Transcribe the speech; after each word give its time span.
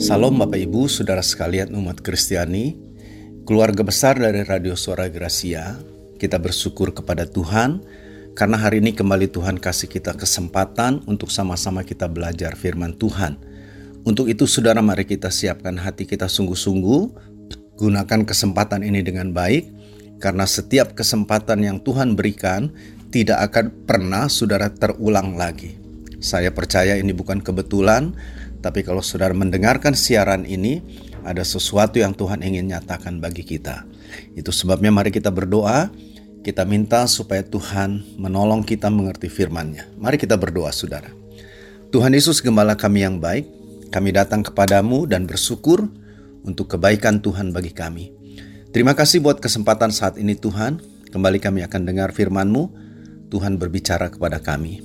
Salam 0.00 0.40
Bapak 0.40 0.56
Ibu, 0.56 0.88
Saudara 0.88 1.20
sekalian 1.20 1.76
umat 1.76 2.00
Kristiani, 2.00 2.72
keluarga 3.44 3.84
besar 3.84 4.16
dari 4.16 4.40
Radio 4.48 4.72
Suara 4.72 5.12
Gracia, 5.12 5.76
kita 6.16 6.40
bersyukur 6.40 6.96
kepada 6.96 7.28
Tuhan 7.28 7.84
karena 8.32 8.56
hari 8.56 8.80
ini 8.80 8.96
kembali 8.96 9.28
Tuhan 9.28 9.60
kasih 9.60 9.92
kita 9.92 10.16
kesempatan 10.16 11.04
untuk 11.04 11.28
sama-sama 11.28 11.84
kita 11.84 12.08
belajar 12.08 12.56
firman 12.56 12.96
Tuhan. 12.96 13.36
Untuk 14.08 14.32
itu 14.32 14.48
saudara 14.48 14.80
mari 14.80 15.04
kita 15.04 15.28
siapkan 15.28 15.76
hati 15.76 16.08
kita 16.08 16.32
sungguh-sungguh, 16.32 17.00
gunakan 17.76 18.24
kesempatan 18.24 18.80
ini 18.80 19.04
dengan 19.04 19.36
baik, 19.36 19.68
karena 20.16 20.48
setiap 20.48 20.96
kesempatan 20.96 21.60
yang 21.60 21.76
Tuhan 21.84 22.16
berikan 22.16 22.72
tidak 23.12 23.52
akan 23.52 23.84
pernah 23.84 24.32
saudara 24.32 24.72
terulang 24.72 25.36
lagi. 25.36 25.76
Saya 26.24 26.56
percaya 26.56 26.96
ini 26.96 27.12
bukan 27.12 27.44
kebetulan, 27.44 28.16
tapi 28.60 28.84
kalau 28.84 29.00
saudara 29.00 29.32
mendengarkan 29.32 29.96
siaran 29.96 30.44
ini, 30.44 30.84
ada 31.24 31.44
sesuatu 31.44 31.96
yang 32.00 32.12
Tuhan 32.12 32.44
ingin 32.44 32.68
nyatakan 32.72 33.20
bagi 33.20 33.44
kita. 33.44 33.84
Itu 34.36 34.52
sebabnya 34.52 34.92
mari 34.92 35.08
kita 35.08 35.32
berdoa, 35.32 35.88
kita 36.44 36.64
minta 36.68 37.04
supaya 37.08 37.44
Tuhan 37.44 38.20
menolong 38.20 38.64
kita 38.64 38.88
mengerti 38.88 39.28
firman-Nya. 39.28 39.88
Mari 39.96 40.16
kita 40.20 40.36
berdoa 40.36 40.72
saudara. 40.72 41.08
Tuhan 41.90 42.12
Yesus 42.12 42.40
Gembala 42.44 42.76
kami 42.76 43.04
yang 43.04 43.16
baik, 43.20 43.48
kami 43.88 44.12
datang 44.12 44.44
kepadamu 44.44 45.08
dan 45.08 45.24
bersyukur 45.24 45.88
untuk 46.44 46.76
kebaikan 46.76 47.20
Tuhan 47.20 47.52
bagi 47.52 47.72
kami. 47.74 48.12
Terima 48.70 48.94
kasih 48.94 49.18
buat 49.18 49.42
kesempatan 49.42 49.90
saat 49.90 50.14
ini 50.14 50.38
Tuhan, 50.38 50.78
kembali 51.10 51.42
kami 51.42 51.66
akan 51.66 51.82
dengar 51.82 52.14
firman-Mu, 52.14 52.70
Tuhan 53.32 53.58
berbicara 53.58 54.12
kepada 54.12 54.38
kami. 54.38 54.78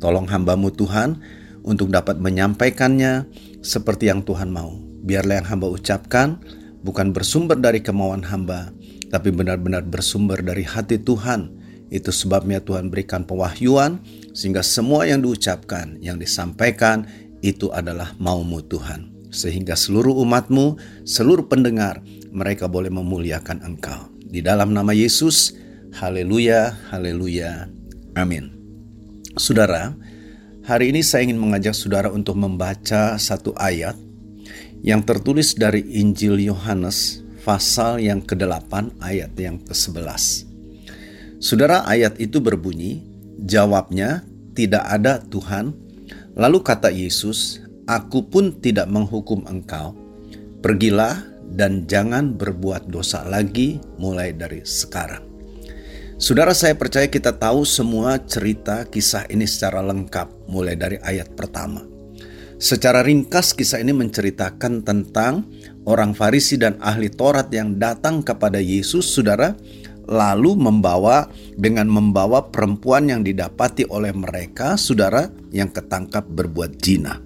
Tolong 0.00 0.24
hambamu 0.30 0.72
Tuhan, 0.72 1.20
untuk 1.64 1.90
dapat 1.90 2.20
menyampaikannya 2.20 3.26
seperti 3.62 4.10
yang 4.10 4.22
Tuhan 4.22 4.50
mau. 4.50 4.74
Biarlah 5.02 5.42
yang 5.42 5.48
hamba 5.48 5.70
ucapkan 5.70 6.38
bukan 6.82 7.10
bersumber 7.14 7.58
dari 7.58 7.82
kemauan 7.82 8.22
hamba, 8.26 8.70
tapi 9.08 9.32
benar-benar 9.34 9.86
bersumber 9.86 10.40
dari 10.42 10.62
hati 10.62 11.00
Tuhan. 11.00 11.54
Itu 11.88 12.12
sebabnya 12.12 12.60
Tuhan 12.60 12.92
berikan 12.92 13.24
pewahyuan 13.24 14.04
sehingga 14.36 14.60
semua 14.60 15.08
yang 15.08 15.24
diucapkan, 15.24 15.96
yang 16.04 16.20
disampaikan 16.20 17.08
itu 17.40 17.72
adalah 17.72 18.12
maumu 18.20 18.60
Tuhan. 18.60 19.16
Sehingga 19.28 19.76
seluruh 19.76 20.16
umatmu, 20.24 20.80
seluruh 21.04 21.48
pendengar, 21.48 22.00
mereka 22.32 22.68
boleh 22.68 22.88
memuliakan 22.92 23.60
engkau. 23.64 24.08
Di 24.28 24.44
dalam 24.44 24.76
nama 24.76 24.92
Yesus, 24.92 25.56
haleluya, 25.96 26.76
haleluya, 26.92 27.68
amin. 28.16 28.52
Saudara, 29.36 29.96
Hari 30.68 30.92
ini 30.92 31.00
saya 31.00 31.24
ingin 31.24 31.40
mengajak 31.40 31.72
saudara 31.72 32.12
untuk 32.12 32.36
membaca 32.36 33.16
satu 33.16 33.56
ayat 33.56 33.96
yang 34.84 35.00
tertulis 35.00 35.56
dari 35.56 35.80
Injil 35.96 36.36
Yohanes 36.44 37.24
pasal 37.40 38.04
yang 38.04 38.20
ke-8 38.20 39.00
ayat 39.00 39.32
yang 39.40 39.56
ke-11. 39.64 40.44
Saudara 41.40 41.88
ayat 41.88 42.20
itu 42.20 42.44
berbunyi, 42.44 43.00
jawabnya 43.40 44.28
tidak 44.52 44.84
ada 44.84 45.24
Tuhan. 45.24 45.72
Lalu 46.36 46.60
kata 46.60 46.92
Yesus, 46.92 47.64
aku 47.88 48.28
pun 48.28 48.60
tidak 48.60 48.92
menghukum 48.92 49.48
engkau. 49.48 49.96
Pergilah 50.60 51.16
dan 51.48 51.88
jangan 51.88 52.36
berbuat 52.36 52.92
dosa 52.92 53.24
lagi 53.24 53.80
mulai 53.96 54.36
dari 54.36 54.68
sekarang. 54.68 55.27
Saudara 56.18 56.50
saya 56.50 56.74
percaya 56.74 57.06
kita 57.06 57.30
tahu 57.30 57.62
semua 57.62 58.18
cerita 58.18 58.82
kisah 58.90 59.30
ini 59.30 59.46
secara 59.46 59.78
lengkap 59.86 60.50
mulai 60.50 60.74
dari 60.74 60.98
ayat 60.98 61.30
pertama. 61.38 61.86
Secara 62.58 63.06
ringkas 63.06 63.54
kisah 63.54 63.78
ini 63.78 63.94
menceritakan 63.94 64.82
tentang 64.82 65.46
orang 65.86 66.18
Farisi 66.18 66.58
dan 66.58 66.74
ahli 66.82 67.06
Taurat 67.06 67.46
yang 67.54 67.78
datang 67.78 68.26
kepada 68.26 68.58
Yesus 68.58 69.06
saudara 69.14 69.54
lalu 70.10 70.58
membawa 70.58 71.30
dengan 71.54 71.86
membawa 71.86 72.50
perempuan 72.50 73.06
yang 73.06 73.22
didapati 73.22 73.86
oleh 73.86 74.10
mereka 74.10 74.74
saudara 74.74 75.30
yang 75.54 75.70
ketangkap 75.70 76.26
berbuat 76.26 76.82
zina. 76.82 77.22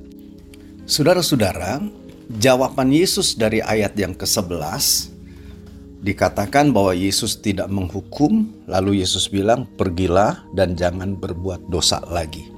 Saudara-saudara, 0.84 1.80
jawaban 2.28 2.92
Yesus 2.92 3.40
dari 3.40 3.64
ayat 3.64 3.96
yang 3.96 4.12
ke-11 4.12 5.11
dikatakan 6.02 6.74
bahwa 6.74 6.92
Yesus 6.92 7.38
tidak 7.38 7.70
menghukum, 7.70 8.50
lalu 8.66 9.00
Yesus 9.00 9.30
bilang, 9.30 9.70
"Pergilah 9.78 10.42
dan 10.52 10.74
jangan 10.74 11.14
berbuat 11.14 11.70
dosa 11.70 12.02
lagi." 12.10 12.50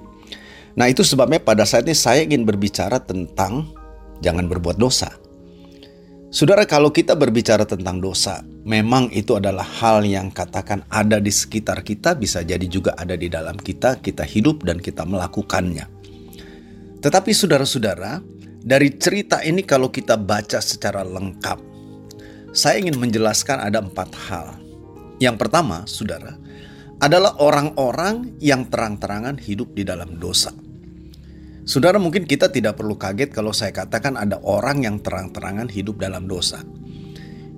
Nah, 0.74 0.90
itu 0.90 1.06
sebabnya 1.06 1.38
pada 1.38 1.62
saat 1.62 1.86
ini 1.86 1.94
saya 1.94 2.24
ingin 2.24 2.42
berbicara 2.42 2.98
tentang 2.98 3.70
jangan 4.24 4.48
berbuat 4.50 4.80
dosa. 4.80 5.12
Saudara, 6.34 6.66
kalau 6.66 6.90
kita 6.90 7.14
berbicara 7.14 7.62
tentang 7.62 8.02
dosa, 8.02 8.42
memang 8.66 9.06
itu 9.14 9.38
adalah 9.38 9.62
hal 9.62 10.02
yang 10.02 10.34
katakan 10.34 10.82
ada 10.90 11.22
di 11.22 11.30
sekitar 11.30 11.86
kita, 11.86 12.18
bisa 12.18 12.42
jadi 12.42 12.66
juga 12.66 12.98
ada 12.98 13.14
di 13.14 13.30
dalam 13.30 13.54
kita, 13.54 14.02
kita 14.02 14.26
hidup 14.26 14.66
dan 14.66 14.82
kita 14.82 15.06
melakukannya. 15.06 15.86
Tetapi 16.98 17.30
saudara-saudara, 17.30 18.18
dari 18.64 18.98
cerita 18.98 19.46
ini 19.46 19.62
kalau 19.62 19.94
kita 19.94 20.18
baca 20.18 20.58
secara 20.58 21.06
lengkap, 21.06 21.73
saya 22.54 22.78
ingin 22.78 22.96
menjelaskan 23.02 23.58
ada 23.58 23.82
empat 23.82 24.14
hal. 24.30 24.54
Yang 25.18 25.36
pertama, 25.42 25.82
saudara, 25.90 26.38
adalah 27.02 27.34
orang-orang 27.42 28.38
yang 28.38 28.70
terang-terangan 28.70 29.42
hidup 29.42 29.74
di 29.74 29.82
dalam 29.82 30.22
dosa. 30.22 30.54
Saudara, 31.66 31.98
mungkin 31.98 32.30
kita 32.30 32.54
tidak 32.54 32.78
perlu 32.78 32.94
kaget 32.94 33.34
kalau 33.34 33.50
saya 33.50 33.74
katakan 33.74 34.14
ada 34.14 34.38
orang 34.46 34.86
yang 34.86 35.02
terang-terangan 35.02 35.66
hidup 35.66 35.98
dalam 35.98 36.30
dosa. 36.30 36.62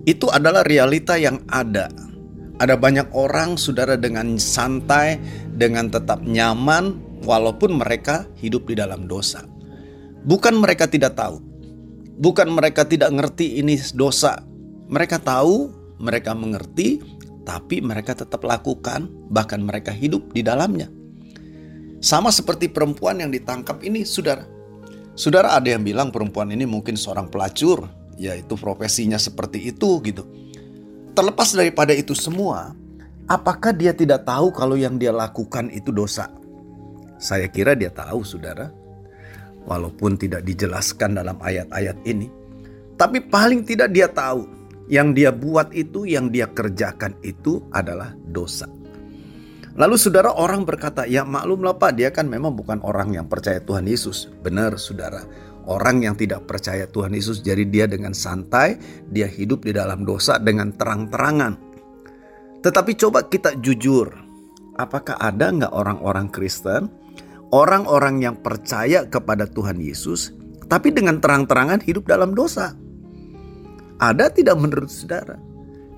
Itu 0.08 0.32
adalah 0.32 0.64
realita 0.64 1.20
yang 1.20 1.44
ada. 1.52 1.92
Ada 2.56 2.80
banyak 2.80 3.12
orang, 3.12 3.60
saudara, 3.60 4.00
dengan 4.00 4.40
santai, 4.40 5.20
dengan 5.52 5.92
tetap 5.92 6.24
nyaman, 6.24 6.96
walaupun 7.20 7.76
mereka 7.76 8.24
hidup 8.40 8.64
di 8.64 8.78
dalam 8.78 9.04
dosa. 9.04 9.44
Bukan 10.24 10.56
mereka 10.56 10.88
tidak 10.88 11.18
tahu, 11.18 11.42
bukan 12.16 12.48
mereka 12.54 12.88
tidak 12.88 13.12
ngerti 13.12 13.60
ini 13.60 13.76
dosa, 13.92 14.40
mereka 14.86 15.18
tahu, 15.18 15.70
mereka 15.98 16.30
mengerti, 16.36 17.02
tapi 17.42 17.82
mereka 17.82 18.14
tetap 18.14 18.42
lakukan, 18.42 19.10
bahkan 19.30 19.62
mereka 19.62 19.90
hidup 19.90 20.30
di 20.30 20.42
dalamnya. 20.46 20.90
Sama 22.02 22.30
seperti 22.30 22.70
perempuan 22.70 23.18
yang 23.22 23.30
ditangkap 23.34 23.82
ini, 23.82 24.06
saudara. 24.06 24.46
Saudara 25.16 25.56
ada 25.56 25.66
yang 25.66 25.82
bilang 25.82 26.12
perempuan 26.12 26.52
ini 26.52 26.68
mungkin 26.68 26.94
seorang 26.94 27.32
pelacur, 27.32 27.88
yaitu 28.20 28.54
profesinya 28.54 29.16
seperti 29.16 29.72
itu 29.72 29.98
gitu. 30.04 30.22
Terlepas 31.16 31.56
daripada 31.56 31.96
itu 31.96 32.12
semua, 32.12 32.76
apakah 33.24 33.72
dia 33.72 33.96
tidak 33.96 34.28
tahu 34.28 34.52
kalau 34.52 34.76
yang 34.76 35.00
dia 35.00 35.10
lakukan 35.10 35.72
itu 35.72 35.88
dosa? 35.88 36.28
Saya 37.16 37.48
kira 37.48 37.72
dia 37.72 37.88
tahu, 37.88 38.20
saudara. 38.22 38.68
Walaupun 39.66 40.14
tidak 40.14 40.46
dijelaskan 40.46 41.18
dalam 41.18 41.42
ayat-ayat 41.42 41.98
ini, 42.06 42.30
tapi 42.94 43.18
paling 43.18 43.66
tidak 43.66 43.90
dia 43.90 44.06
tahu 44.06 44.46
yang 44.86 45.14
dia 45.14 45.34
buat 45.34 45.74
itu, 45.74 46.06
yang 46.06 46.30
dia 46.30 46.50
kerjakan 46.50 47.18
itu 47.22 47.62
adalah 47.74 48.14
dosa. 48.30 48.70
Lalu 49.76 49.96
saudara 50.00 50.32
orang 50.32 50.64
berkata, 50.64 51.04
ya 51.04 51.20
maklumlah 51.20 51.76
pak 51.76 52.00
dia 52.00 52.08
kan 52.08 52.24
memang 52.24 52.56
bukan 52.56 52.80
orang 52.80 53.12
yang 53.12 53.28
percaya 53.28 53.60
Tuhan 53.60 53.84
Yesus. 53.84 54.32
Benar 54.40 54.80
saudara, 54.80 55.20
orang 55.68 56.00
yang 56.00 56.16
tidak 56.16 56.48
percaya 56.48 56.88
Tuhan 56.88 57.12
Yesus 57.12 57.44
jadi 57.44 57.60
dia 57.68 57.84
dengan 57.84 58.16
santai, 58.16 58.80
dia 59.12 59.28
hidup 59.28 59.68
di 59.68 59.76
dalam 59.76 60.08
dosa 60.08 60.40
dengan 60.40 60.72
terang-terangan. 60.72 61.60
Tetapi 62.64 62.92
coba 62.96 63.28
kita 63.28 63.60
jujur, 63.60 64.08
apakah 64.80 65.20
ada 65.20 65.52
nggak 65.52 65.72
orang-orang 65.76 66.32
Kristen, 66.32 66.88
orang-orang 67.52 68.24
yang 68.24 68.40
percaya 68.40 69.04
kepada 69.04 69.44
Tuhan 69.44 69.76
Yesus, 69.76 70.32
tapi 70.72 70.88
dengan 70.88 71.20
terang-terangan 71.20 71.84
hidup 71.84 72.08
dalam 72.08 72.32
dosa? 72.32 72.72
Ada 73.96 74.28
tidak 74.28 74.56
menurut 74.60 74.92
saudara? 74.92 75.40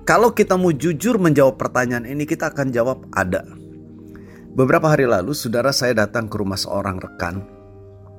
Kalau 0.07 0.33
kita 0.33 0.55
mau 0.55 0.73
jujur 0.73 1.19
menjawab 1.21 1.59
pertanyaan 1.59 2.07
ini, 2.07 2.25
kita 2.25 2.49
akan 2.49 2.73
jawab 2.73 3.05
ada. 3.13 3.45
Beberapa 4.55 4.89
hari 4.89 5.05
lalu, 5.05 5.37
saudara 5.37 5.69
saya 5.69 5.93
datang 5.93 6.25
ke 6.25 6.35
rumah 6.39 6.57
seorang 6.57 6.97
rekan 6.97 7.59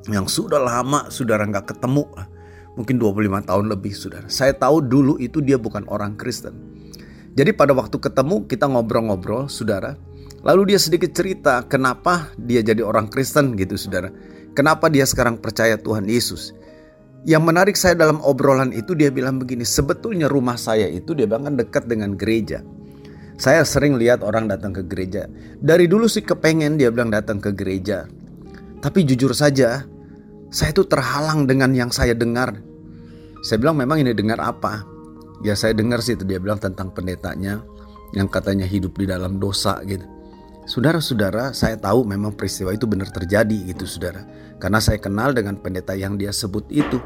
yang 0.09 0.25
sudah 0.25 0.57
lama 0.57 1.13
saudara 1.13 1.45
nggak 1.45 1.77
ketemu, 1.77 2.09
mungkin 2.79 2.97
25 2.97 3.45
tahun 3.45 3.67
lebih 3.69 3.93
saudara. 3.93 4.27
Saya 4.33 4.57
tahu 4.57 4.81
dulu 4.81 5.21
itu 5.21 5.45
dia 5.45 5.61
bukan 5.61 5.85
orang 5.93 6.17
Kristen. 6.17 6.57
Jadi 7.37 7.53
pada 7.53 7.77
waktu 7.77 8.01
ketemu 8.01 8.49
kita 8.49 8.65
ngobrol-ngobrol 8.71 9.51
saudara. 9.53 9.99
Lalu 10.41 10.73
dia 10.73 10.81
sedikit 10.81 11.13
cerita 11.13 11.61
kenapa 11.69 12.33
dia 12.41 12.65
jadi 12.65 12.81
orang 12.81 13.13
Kristen 13.13 13.53
gitu 13.61 13.77
saudara. 13.77 14.09
Kenapa 14.57 14.89
dia 14.89 15.05
sekarang 15.05 15.37
percaya 15.37 15.77
Tuhan 15.77 16.09
Yesus. 16.09 16.57
Yang 17.29 17.43
menarik 17.45 17.77
saya 17.77 17.93
dalam 17.93 18.17
obrolan 18.25 18.73
itu 18.73 18.97
dia 18.97 19.13
bilang 19.13 19.37
begini, 19.37 19.65
sebetulnya 19.67 20.25
rumah 20.25 20.57
saya 20.57 20.89
itu 20.89 21.13
dia 21.13 21.29
bilang 21.29 21.53
kan 21.53 21.57
dekat 21.61 21.85
dengan 21.85 22.17
gereja. 22.17 22.65
Saya 23.41 23.65
sering 23.65 23.97
lihat 23.97 24.25
orang 24.25 24.49
datang 24.49 24.73
ke 24.73 24.85
gereja. 24.85 25.29
Dari 25.61 25.89
dulu 25.89 26.09
sih 26.09 26.25
kepengen 26.25 26.77
dia 26.77 26.93
bilang 26.93 27.13
datang 27.13 27.41
ke 27.41 27.53
gereja. 27.53 28.09
Tapi 28.81 29.05
jujur 29.05 29.33
saja, 29.37 29.85
saya 30.49 30.71
itu 30.73 30.85
terhalang 30.89 31.45
dengan 31.45 31.73
yang 31.77 31.93
saya 31.93 32.17
dengar. 32.17 32.57
Saya 33.45 33.57
bilang 33.61 33.81
memang 33.81 34.01
ini 34.01 34.13
dengar 34.13 34.41
apa? 34.41 34.85
Ya 35.41 35.57
saya 35.57 35.73
dengar 35.73 36.05
sih 36.05 36.17
itu 36.17 36.25
dia 36.29 36.37
bilang 36.37 36.61
tentang 36.61 36.93
pendetanya 36.93 37.65
yang 38.13 38.29
katanya 38.29 38.69
hidup 38.69 38.97
di 38.97 39.09
dalam 39.09 39.41
dosa 39.41 39.81
gitu. 39.89 40.05
Saudara-saudara, 40.71 41.51
saya 41.51 41.75
tahu 41.75 42.07
memang 42.07 42.31
peristiwa 42.31 42.71
itu 42.71 42.87
benar 42.87 43.11
terjadi 43.11 43.75
gitu 43.75 43.91
saudara. 43.91 44.23
Karena 44.63 44.79
saya 44.79 45.03
kenal 45.03 45.35
dengan 45.35 45.59
pendeta 45.59 45.99
yang 45.99 46.15
dia 46.15 46.31
sebut 46.31 46.63
itu. 46.71 47.03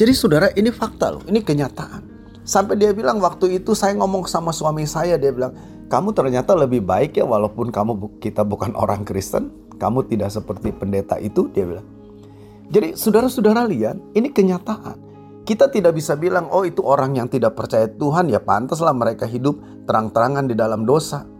Jadi 0.00 0.12
saudara 0.16 0.48
ini 0.56 0.72
fakta 0.72 1.12
loh, 1.12 1.20
ini 1.28 1.44
kenyataan. 1.44 2.08
Sampai 2.40 2.80
dia 2.80 2.96
bilang 2.96 3.20
waktu 3.20 3.60
itu 3.60 3.76
saya 3.76 3.92
ngomong 4.00 4.24
sama 4.24 4.48
suami 4.48 4.88
saya, 4.88 5.20
dia 5.20 5.28
bilang, 5.28 5.52
kamu 5.92 6.16
ternyata 6.16 6.56
lebih 6.56 6.80
baik 6.80 7.20
ya 7.20 7.28
walaupun 7.28 7.68
kamu 7.68 8.16
kita 8.24 8.40
bukan 8.48 8.72
orang 8.80 9.04
Kristen, 9.04 9.52
kamu 9.76 10.08
tidak 10.08 10.32
seperti 10.32 10.72
pendeta 10.72 11.20
itu, 11.20 11.52
dia 11.52 11.68
bilang. 11.68 11.84
Jadi 12.72 12.96
saudara-saudara 12.96 13.68
lihat, 13.68 14.00
ini 14.16 14.32
kenyataan. 14.32 14.96
Kita 15.44 15.68
tidak 15.68 16.00
bisa 16.00 16.16
bilang, 16.16 16.48
oh 16.48 16.64
itu 16.64 16.80
orang 16.80 17.12
yang 17.20 17.28
tidak 17.28 17.60
percaya 17.60 17.92
Tuhan, 17.92 18.32
ya 18.32 18.40
pantaslah 18.40 18.96
mereka 18.96 19.28
hidup 19.28 19.84
terang-terangan 19.84 20.48
di 20.48 20.56
dalam 20.56 20.88
dosa. 20.88 21.33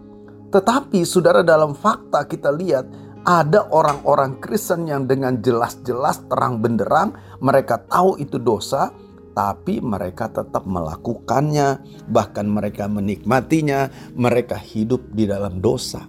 Tetapi 0.54 1.02
saudara 1.02 1.42
dalam 1.42 1.74
fakta 1.74 2.22
kita 2.30 2.54
lihat, 2.54 2.86
ada 3.26 3.66
orang-orang 3.74 4.38
Kristen 4.38 4.86
yang 4.86 5.10
dengan 5.10 5.42
jelas-jelas 5.42 6.22
terang 6.30 6.62
benderang 6.62 7.18
mereka 7.42 7.82
tahu 7.90 8.22
itu 8.22 8.38
dosa, 8.38 8.94
tapi 9.34 9.82
mereka 9.82 10.30
tetap 10.30 10.62
melakukannya, 10.62 11.82
bahkan 12.06 12.46
mereka 12.46 12.86
menikmatinya, 12.86 13.90
mereka 14.14 14.54
hidup 14.54 15.02
di 15.10 15.26
dalam 15.26 15.58
dosa. 15.58 16.06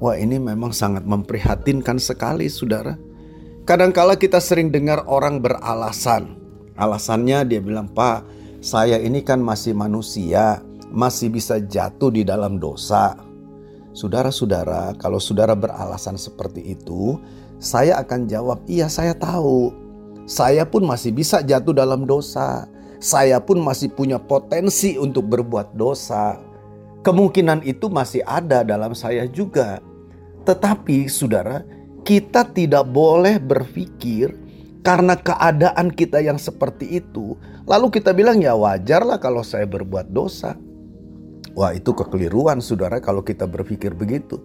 Wah, 0.00 0.16
ini 0.16 0.40
memang 0.40 0.72
sangat 0.72 1.04
memprihatinkan 1.04 2.00
sekali, 2.00 2.48
saudara. 2.48 2.96
Kadangkala 3.68 4.16
kita 4.16 4.40
sering 4.40 4.72
dengar 4.72 5.04
orang 5.04 5.44
beralasan, 5.44 6.44
Alasannya 6.74 7.46
dia 7.46 7.60
bilang, 7.62 7.86
"Pak, 7.86 8.26
saya 8.58 8.98
ini 8.98 9.22
kan 9.22 9.38
masih 9.38 9.78
manusia, 9.78 10.58
masih 10.90 11.30
bisa 11.30 11.62
jatuh 11.62 12.10
di 12.10 12.26
dalam 12.26 12.58
dosa." 12.58 13.33
Saudara-saudara, 13.94 14.98
kalau 14.98 15.22
saudara 15.22 15.54
beralasan 15.54 16.18
seperti 16.18 16.74
itu, 16.74 17.22
saya 17.62 18.02
akan 18.02 18.26
jawab, 18.26 18.66
"Iya, 18.66 18.90
saya 18.90 19.14
tahu. 19.14 19.70
Saya 20.26 20.66
pun 20.66 20.82
masih 20.82 21.14
bisa 21.14 21.46
jatuh 21.46 21.70
dalam 21.70 22.02
dosa. 22.02 22.66
Saya 22.98 23.38
pun 23.38 23.62
masih 23.62 23.94
punya 23.94 24.18
potensi 24.18 24.98
untuk 24.98 25.30
berbuat 25.30 25.78
dosa. 25.78 26.42
Kemungkinan 27.06 27.62
itu 27.62 27.86
masih 27.86 28.26
ada 28.26 28.66
dalam 28.66 28.98
saya 28.98 29.30
juga." 29.30 29.78
Tetapi, 30.42 31.06
saudara, 31.06 31.62
kita 32.02 32.50
tidak 32.50 32.90
boleh 32.90 33.38
berpikir 33.38 34.34
karena 34.82 35.14
keadaan 35.14 35.88
kita 35.94 36.18
yang 36.18 36.36
seperti 36.36 36.98
itu, 36.98 37.38
lalu 37.64 37.94
kita 37.94 38.10
bilang 38.10 38.42
ya 38.42 38.58
wajarlah 38.58 39.22
kalau 39.22 39.40
saya 39.40 39.64
berbuat 39.64 40.10
dosa. 40.10 40.58
Wah 41.54 41.70
itu 41.70 41.94
kekeliruan 41.94 42.58
saudara 42.58 42.98
kalau 42.98 43.22
kita 43.22 43.46
berpikir 43.46 43.94
begitu. 43.94 44.42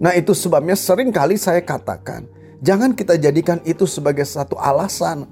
Nah 0.00 0.12
itu 0.16 0.36
sebabnya 0.36 0.76
sering 0.76 1.12
kali 1.12 1.40
saya 1.40 1.64
katakan, 1.64 2.28
jangan 2.60 2.92
kita 2.92 3.16
jadikan 3.16 3.60
itu 3.64 3.88
sebagai 3.88 4.24
satu 4.24 4.56
alasan. 4.60 5.24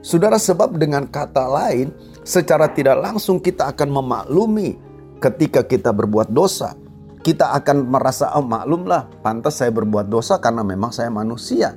Saudara 0.00 0.40
sebab 0.40 0.76
dengan 0.80 1.04
kata 1.08 1.44
lain, 1.48 1.92
secara 2.24 2.72
tidak 2.72 3.00
langsung 3.00 3.40
kita 3.40 3.72
akan 3.72 3.88
memaklumi 3.90 4.80
ketika 5.20 5.64
kita 5.64 5.92
berbuat 5.92 6.32
dosa. 6.32 6.76
Kita 7.20 7.58
akan 7.58 7.90
merasa, 7.90 8.30
oh 8.38 8.44
maklumlah, 8.44 9.20
pantas 9.20 9.58
saya 9.58 9.74
berbuat 9.74 10.06
dosa 10.06 10.38
karena 10.38 10.62
memang 10.62 10.94
saya 10.94 11.10
manusia. 11.10 11.74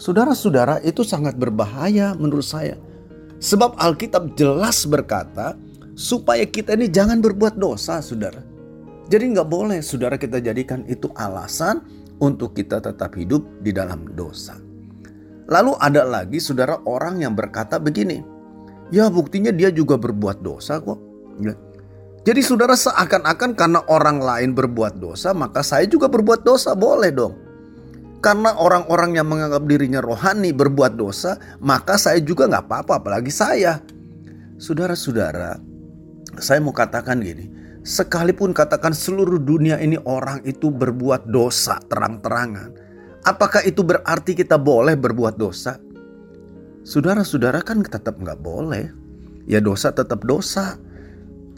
Saudara-saudara, 0.00 0.80
itu 0.80 1.04
sangat 1.04 1.36
berbahaya 1.36 2.16
menurut 2.16 2.48
saya. 2.48 2.80
Sebab 3.44 3.76
Alkitab 3.76 4.32
jelas 4.40 4.88
berkata 4.88 5.52
supaya 5.94 6.46
kita 6.46 6.74
ini 6.74 6.90
jangan 6.90 7.22
berbuat 7.22 7.58
dosa, 7.58 8.02
saudara. 8.02 8.42
Jadi 9.08 9.24
nggak 9.36 9.48
boleh 9.48 9.78
saudara 9.80 10.18
kita 10.18 10.42
jadikan 10.42 10.82
itu 10.90 11.10
alasan 11.14 11.84
untuk 12.18 12.54
kita 12.54 12.80
tetap 12.82 13.14
hidup 13.14 13.42
di 13.62 13.70
dalam 13.70 14.10
dosa. 14.14 14.58
Lalu 15.44 15.76
ada 15.76 16.02
lagi 16.08 16.40
saudara 16.40 16.80
orang 16.88 17.20
yang 17.20 17.36
berkata 17.36 17.76
begini, 17.76 18.24
ya 18.88 19.12
buktinya 19.12 19.52
dia 19.52 19.68
juga 19.68 20.00
berbuat 20.00 20.40
dosa 20.40 20.80
kok. 20.80 20.98
Ya. 21.40 21.52
Jadi 22.24 22.40
saudara 22.40 22.72
seakan-akan 22.72 23.52
karena 23.52 23.84
orang 23.92 24.24
lain 24.24 24.56
berbuat 24.56 24.96
dosa 24.96 25.36
maka 25.36 25.60
saya 25.60 25.84
juga 25.84 26.08
berbuat 26.08 26.40
dosa 26.40 26.72
boleh 26.72 27.12
dong. 27.12 27.34
Karena 28.24 28.56
orang-orang 28.56 29.20
yang 29.20 29.28
menganggap 29.28 29.68
dirinya 29.68 30.00
rohani 30.00 30.56
berbuat 30.56 30.96
dosa, 30.96 31.36
maka 31.60 32.00
saya 32.00 32.24
juga 32.24 32.48
nggak 32.48 32.64
apa-apa, 32.64 33.04
apalagi 33.04 33.28
saya. 33.28 33.84
Saudara-saudara, 34.56 35.60
saya 36.40 36.62
mau 36.62 36.74
katakan 36.74 37.20
gini, 37.20 37.50
sekalipun 37.84 38.56
katakan 38.56 38.96
seluruh 38.96 39.38
dunia 39.38 39.78
ini 39.78 40.00
orang 40.08 40.40
itu 40.46 40.72
berbuat 40.72 41.28
dosa 41.28 41.78
terang-terangan, 41.86 42.74
apakah 43.26 43.62
itu 43.66 43.84
berarti 43.84 44.32
kita 44.38 44.56
boleh 44.56 44.94
berbuat 44.96 45.36
dosa? 45.36 45.76
Saudara-saudara 46.84 47.64
kan 47.64 47.80
tetap 47.80 48.20
nggak 48.20 48.44
boleh. 48.44 48.92
Ya 49.48 49.60
dosa 49.60 49.92
tetap 49.92 50.24
dosa. 50.28 50.76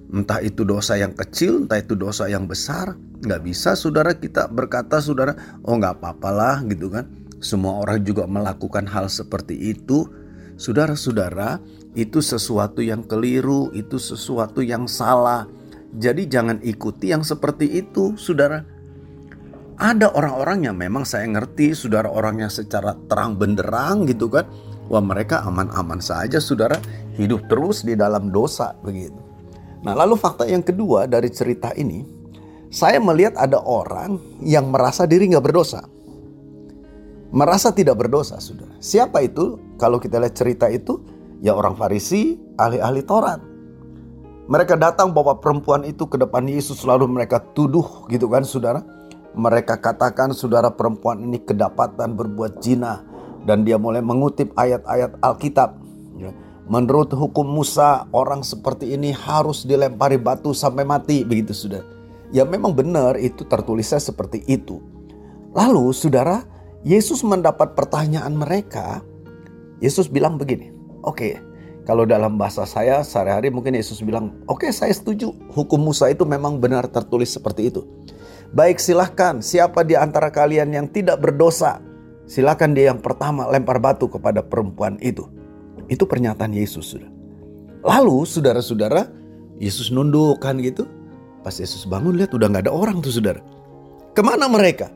Entah 0.06 0.38
itu 0.38 0.62
dosa 0.62 0.94
yang 0.94 1.18
kecil, 1.18 1.66
entah 1.66 1.82
itu 1.82 1.98
dosa 1.98 2.30
yang 2.30 2.46
besar. 2.46 2.94
Nggak 3.26 3.42
bisa 3.42 3.74
saudara 3.74 4.14
kita 4.14 4.46
berkata 4.46 5.02
saudara, 5.02 5.34
oh 5.66 5.74
nggak 5.74 5.98
apa-apalah 5.98 6.62
gitu 6.70 6.94
kan. 6.94 7.10
Semua 7.42 7.82
orang 7.82 8.06
juga 8.06 8.22
melakukan 8.30 8.86
hal 8.86 9.10
seperti 9.10 9.74
itu. 9.74 10.06
Saudara-saudara, 10.56 11.58
itu 11.96 12.20
sesuatu 12.20 12.84
yang 12.84 13.02
keliru, 13.08 13.72
itu 13.72 13.96
sesuatu 13.96 14.60
yang 14.60 14.84
salah. 14.84 15.48
Jadi 15.96 16.28
jangan 16.28 16.60
ikuti 16.60 17.08
yang 17.08 17.24
seperti 17.24 17.80
itu, 17.80 18.12
saudara. 18.20 18.60
Ada 19.80 20.12
orang-orang 20.12 20.68
yang 20.68 20.76
memang 20.76 21.08
saya 21.08 21.24
ngerti, 21.24 21.72
saudara 21.72 22.12
orang 22.12 22.44
yang 22.44 22.52
secara 22.52 22.92
terang 23.08 23.40
benderang 23.40 24.04
gitu 24.04 24.28
kan. 24.28 24.44
Wah 24.92 25.00
mereka 25.02 25.42
aman-aman 25.42 25.98
saja 25.98 26.36
saudara, 26.38 26.76
hidup 27.16 27.48
terus 27.48 27.80
di 27.82 27.96
dalam 27.96 28.28
dosa 28.28 28.76
begitu. 28.84 29.18
Nah, 29.82 29.96
lalu 29.96 30.20
fakta 30.20 30.44
yang 30.44 30.62
kedua 30.62 31.08
dari 31.08 31.32
cerita 31.32 31.72
ini, 31.76 32.04
saya 32.68 33.00
melihat 33.00 33.40
ada 33.40 33.56
orang 33.64 34.20
yang 34.44 34.68
merasa 34.68 35.08
diri 35.08 35.32
nggak 35.32 35.44
berdosa. 35.44 35.80
Merasa 37.32 37.74
tidak 37.74 37.98
berdosa, 37.98 38.38
sudah. 38.38 38.68
Siapa 38.78 39.24
itu? 39.24 39.58
Kalau 39.76 39.98
kita 39.98 40.22
lihat 40.22 40.38
cerita 40.38 40.70
itu, 40.70 41.02
ya 41.40 41.56
orang 41.56 41.76
Farisi, 41.76 42.36
ahli-ahli 42.56 43.02
Taurat. 43.04 43.40
Mereka 44.46 44.78
datang 44.78 45.10
bawa 45.10 45.42
perempuan 45.42 45.82
itu 45.82 46.06
ke 46.06 46.14
depan 46.14 46.46
Yesus 46.46 46.86
lalu 46.86 47.10
mereka 47.10 47.42
tuduh 47.42 48.06
gitu 48.06 48.30
kan 48.30 48.46
saudara. 48.46 48.86
Mereka 49.36 49.82
katakan 49.82 50.32
saudara 50.32 50.70
perempuan 50.70 51.20
ini 51.20 51.42
kedapatan 51.42 52.14
berbuat 52.14 52.62
zina 52.62 53.02
dan 53.42 53.66
dia 53.66 53.74
mulai 53.76 54.00
mengutip 54.00 54.54
ayat-ayat 54.54 55.18
Alkitab. 55.18 55.76
Ya. 56.16 56.30
Menurut 56.66 57.14
hukum 57.14 57.46
Musa, 57.46 58.10
orang 58.10 58.42
seperti 58.42 58.94
ini 58.94 59.14
harus 59.14 59.62
dilempari 59.62 60.18
batu 60.18 60.50
sampai 60.50 60.82
mati, 60.82 61.22
begitu 61.22 61.54
sudah. 61.54 61.82
Ya 62.34 62.42
memang 62.42 62.74
benar 62.74 63.14
itu 63.22 63.46
tertulisnya 63.46 64.02
seperti 64.02 64.42
itu. 64.50 64.82
Lalu 65.54 65.94
saudara, 65.94 66.42
Yesus 66.82 67.22
mendapat 67.22 67.78
pertanyaan 67.78 68.34
mereka. 68.34 68.98
Yesus 69.78 70.10
bilang 70.10 70.38
begini, 70.42 70.75
oke, 71.06 71.16
okay, 71.16 71.32
kalau 71.86 72.02
dalam 72.02 72.34
bahasa 72.34 72.66
saya 72.66 73.06
sehari-hari 73.06 73.54
mungkin 73.54 73.78
Yesus 73.78 74.02
bilang, 74.02 74.34
oke 74.50 74.66
okay, 74.66 74.70
saya 74.74 74.90
setuju, 74.90 75.30
hukum 75.54 75.78
Musa 75.78 76.10
itu 76.10 76.26
memang 76.26 76.58
benar 76.58 76.90
tertulis 76.90 77.30
seperti 77.30 77.70
itu. 77.70 77.86
Baik 78.50 78.82
silahkan, 78.82 79.38
siapa 79.38 79.86
di 79.86 79.94
antara 79.94 80.34
kalian 80.34 80.74
yang 80.74 80.86
tidak 80.90 81.22
berdosa, 81.22 81.78
silahkan 82.26 82.74
dia 82.74 82.90
yang 82.90 82.98
pertama 82.98 83.46
lempar 83.46 83.78
batu 83.78 84.10
kepada 84.10 84.42
perempuan 84.42 84.98
itu. 84.98 85.30
Itu 85.86 86.10
pernyataan 86.10 86.50
Yesus 86.50 86.90
sudah. 86.90 87.10
Lalu 87.86 88.26
saudara-saudara, 88.26 89.06
Yesus 89.62 89.94
nunduk 89.94 90.42
kan 90.42 90.58
gitu. 90.58 90.90
Pas 91.46 91.54
Yesus 91.54 91.86
bangun 91.86 92.18
lihat 92.18 92.34
udah 92.34 92.50
nggak 92.50 92.66
ada 92.66 92.74
orang 92.74 92.98
tuh 92.98 93.14
saudara. 93.14 93.38
Ke 94.10 94.26
mana 94.26 94.50
mereka? 94.50 94.90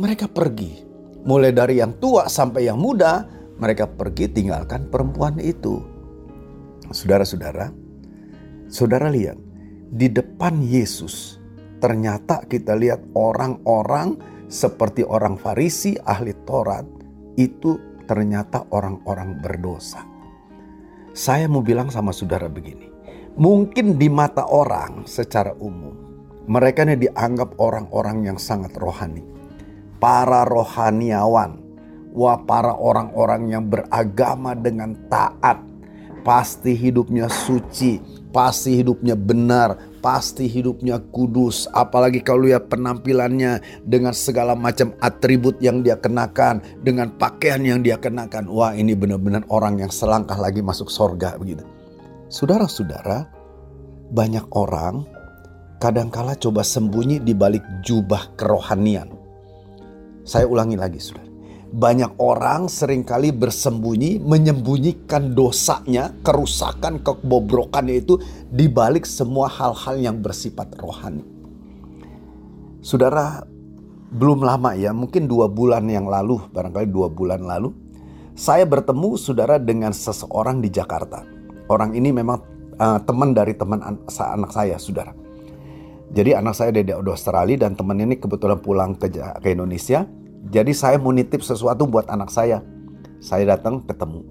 Mereka 0.00 0.32
pergi. 0.32 0.88
Mulai 1.28 1.52
dari 1.52 1.84
yang 1.84 1.92
tua 2.00 2.32
sampai 2.32 2.64
yang 2.64 2.80
muda, 2.80 3.28
mereka 3.60 3.84
pergi 3.84 4.26
tinggalkan 4.32 4.88
perempuan 4.88 5.36
itu. 5.38 5.84
Saudara-saudara, 6.90 7.70
saudara 8.66 9.12
lihat 9.12 9.38
di 9.92 10.10
depan 10.10 10.64
Yesus 10.64 11.38
ternyata 11.78 12.42
kita 12.48 12.74
lihat 12.74 13.04
orang-orang 13.14 14.18
seperti 14.50 15.06
orang 15.06 15.38
Farisi 15.38 15.94
ahli 16.02 16.34
Taurat 16.42 16.82
itu 17.38 17.78
ternyata 18.10 18.66
orang-orang 18.74 19.38
berdosa. 19.38 20.02
Saya 21.14 21.46
mau 21.46 21.62
bilang 21.62 21.90
sama 21.94 22.10
saudara 22.10 22.50
begini. 22.50 22.90
Mungkin 23.38 23.94
di 23.94 24.10
mata 24.10 24.42
orang 24.50 25.06
secara 25.06 25.54
umum, 25.62 25.94
mereka 26.50 26.82
ini 26.82 26.98
dianggap 26.98 27.54
orang-orang 27.62 28.26
yang 28.26 28.38
sangat 28.42 28.74
rohani. 28.74 29.22
Para 30.02 30.42
rohaniawan, 30.42 31.69
wah 32.14 32.38
para 32.42 32.74
orang-orang 32.74 33.50
yang 33.50 33.64
beragama 33.66 34.54
dengan 34.54 34.94
taat. 35.10 35.70
pasti 36.20 36.76
hidupnya 36.76 37.32
suci, 37.32 37.96
pasti 38.28 38.76
hidupnya 38.76 39.16
benar, 39.16 39.80
pasti 40.04 40.44
hidupnya 40.44 41.00
kudus. 41.00 41.64
Apalagi 41.72 42.20
kalau 42.20 42.44
lihat 42.44 42.68
penampilannya 42.68 43.64
dengan 43.88 44.12
segala 44.12 44.52
macam 44.52 44.92
atribut 45.00 45.56
yang 45.64 45.80
dia 45.80 45.96
kenakan, 45.96 46.60
dengan 46.84 47.08
pakaian 47.16 47.64
yang 47.64 47.80
dia 47.80 47.96
kenakan. 47.96 48.52
Wah 48.52 48.76
ini 48.76 48.92
benar-benar 48.92 49.48
orang 49.48 49.80
yang 49.80 49.88
selangkah 49.88 50.36
lagi 50.36 50.60
masuk 50.60 50.92
sorga 50.92 51.40
begitu. 51.40 51.64
Saudara-saudara, 52.28 53.24
banyak 54.12 54.44
orang 54.52 55.08
kadangkala 55.80 56.36
coba 56.36 56.60
sembunyi 56.60 57.16
di 57.24 57.32
balik 57.32 57.64
jubah 57.80 58.36
kerohanian. 58.36 59.08
Saya 60.20 60.44
ulangi 60.44 60.76
lagi 60.76 61.00
saudara 61.00 61.29
banyak 61.70 62.18
orang 62.18 62.66
sering 62.66 63.06
kali 63.06 63.30
bersembunyi, 63.30 64.18
menyembunyikan 64.18 65.38
dosanya, 65.38 66.10
kerusakan, 66.26 66.98
kebobrokannya 66.98 68.02
itu 68.02 68.18
di 68.50 68.66
balik 68.66 69.06
semua 69.06 69.46
hal-hal 69.46 69.96
yang 70.02 70.18
bersifat 70.18 70.74
rohani. 70.82 71.22
Saudara, 72.82 73.46
belum 74.10 74.42
lama 74.42 74.74
ya, 74.74 74.90
mungkin 74.90 75.30
dua 75.30 75.46
bulan 75.46 75.86
yang 75.86 76.10
lalu, 76.10 76.42
barangkali 76.50 76.90
dua 76.90 77.06
bulan 77.06 77.46
lalu, 77.46 77.70
saya 78.34 78.66
bertemu 78.66 79.14
saudara 79.14 79.62
dengan 79.62 79.94
seseorang 79.94 80.58
di 80.58 80.74
Jakarta. 80.74 81.22
Orang 81.70 81.94
ini 81.94 82.10
memang 82.10 82.42
uh, 82.82 82.98
teman 83.06 83.30
dari 83.30 83.54
teman 83.54 83.78
an 83.78 84.02
anak 84.10 84.50
saya, 84.50 84.74
saudara. 84.74 85.14
Jadi 86.10 86.34
anak 86.34 86.58
saya 86.58 86.74
dari 86.74 86.90
Australia 86.90 87.62
dan 87.62 87.78
teman 87.78 88.02
ini 88.02 88.18
kebetulan 88.18 88.58
pulang 88.58 88.98
ke, 88.98 89.06
ke 89.14 89.54
Indonesia 89.54 90.02
jadi 90.48 90.72
saya 90.72 90.96
mau 90.96 91.12
nitip 91.12 91.44
sesuatu 91.44 91.84
buat 91.84 92.08
anak 92.08 92.32
saya. 92.32 92.64
Saya 93.20 93.56
datang 93.56 93.84
ketemu. 93.84 94.24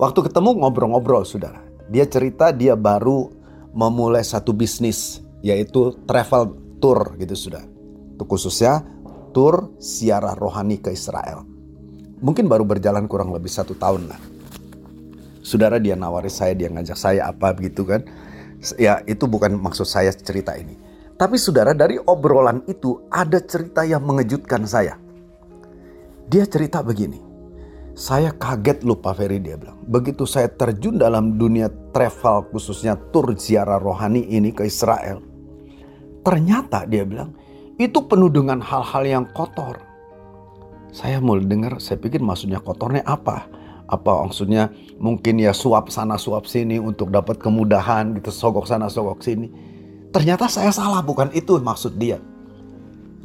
Waktu 0.00 0.32
ketemu 0.32 0.64
ngobrol-ngobrol 0.64 1.28
saudara. 1.28 1.60
Dia 1.92 2.08
cerita 2.08 2.48
dia 2.48 2.72
baru 2.72 3.28
memulai 3.76 4.24
satu 4.24 4.56
bisnis 4.56 5.20
yaitu 5.44 5.92
travel 6.08 6.56
tour 6.80 7.12
gitu 7.20 7.36
sudah. 7.36 7.60
Itu 8.16 8.24
khususnya 8.24 8.80
tour 9.36 9.76
siara 9.76 10.32
rohani 10.32 10.80
ke 10.80 10.88
Israel. 10.96 11.44
Mungkin 12.24 12.48
baru 12.48 12.64
berjalan 12.64 13.04
kurang 13.04 13.28
lebih 13.36 13.52
satu 13.52 13.76
tahun 13.76 14.08
lah. 14.08 14.20
Saudara 15.44 15.76
dia 15.76 15.92
nawari 15.92 16.32
saya, 16.32 16.56
dia 16.56 16.72
ngajak 16.72 16.96
saya 16.96 17.28
apa 17.28 17.52
begitu 17.52 17.84
kan. 17.84 18.00
Ya 18.80 19.04
itu 19.04 19.28
bukan 19.28 19.60
maksud 19.60 19.84
saya 19.84 20.08
cerita 20.08 20.56
ini. 20.56 20.72
Tapi 21.20 21.36
saudara 21.36 21.76
dari 21.76 22.00
obrolan 22.00 22.64
itu 22.64 23.04
ada 23.12 23.36
cerita 23.44 23.84
yang 23.84 24.00
mengejutkan 24.08 24.64
saya. 24.64 25.03
Dia 26.28 26.48
cerita 26.48 26.80
begini. 26.80 27.20
Saya 27.94 28.34
kaget 28.34 28.82
loh 28.82 28.98
Pak 28.98 29.22
Ferry 29.22 29.38
dia 29.38 29.54
bilang. 29.54 29.78
Begitu 29.86 30.26
saya 30.26 30.50
terjun 30.50 30.98
dalam 30.98 31.38
dunia 31.38 31.70
travel 31.94 32.50
khususnya 32.50 32.98
tur 33.14 33.30
ziarah 33.38 33.78
rohani 33.78 34.26
ini 34.34 34.50
ke 34.50 34.66
Israel. 34.66 35.22
Ternyata 36.26 36.90
dia 36.90 37.06
bilang 37.06 37.36
itu 37.78 38.02
penuh 38.06 38.32
dengan 38.34 38.58
hal-hal 38.58 39.02
yang 39.06 39.24
kotor. 39.30 39.78
Saya 40.94 41.18
mulai 41.18 41.46
dengar, 41.46 41.78
saya 41.78 41.98
pikir 41.98 42.18
maksudnya 42.22 42.58
kotornya 42.58 43.06
apa? 43.06 43.46
Apa 43.86 44.26
maksudnya 44.26 44.74
mungkin 44.98 45.38
ya 45.38 45.54
suap 45.54 45.90
sana 45.90 46.18
suap 46.18 46.50
sini 46.50 46.82
untuk 46.82 47.14
dapat 47.14 47.38
kemudahan 47.38 48.14
gitu 48.18 48.34
sogok 48.34 48.66
sana 48.66 48.90
sogok 48.90 49.22
sini. 49.22 49.50
Ternyata 50.10 50.50
saya 50.50 50.70
salah 50.74 51.02
bukan 51.02 51.30
itu 51.30 51.58
maksud 51.58 51.94
dia. 51.98 52.18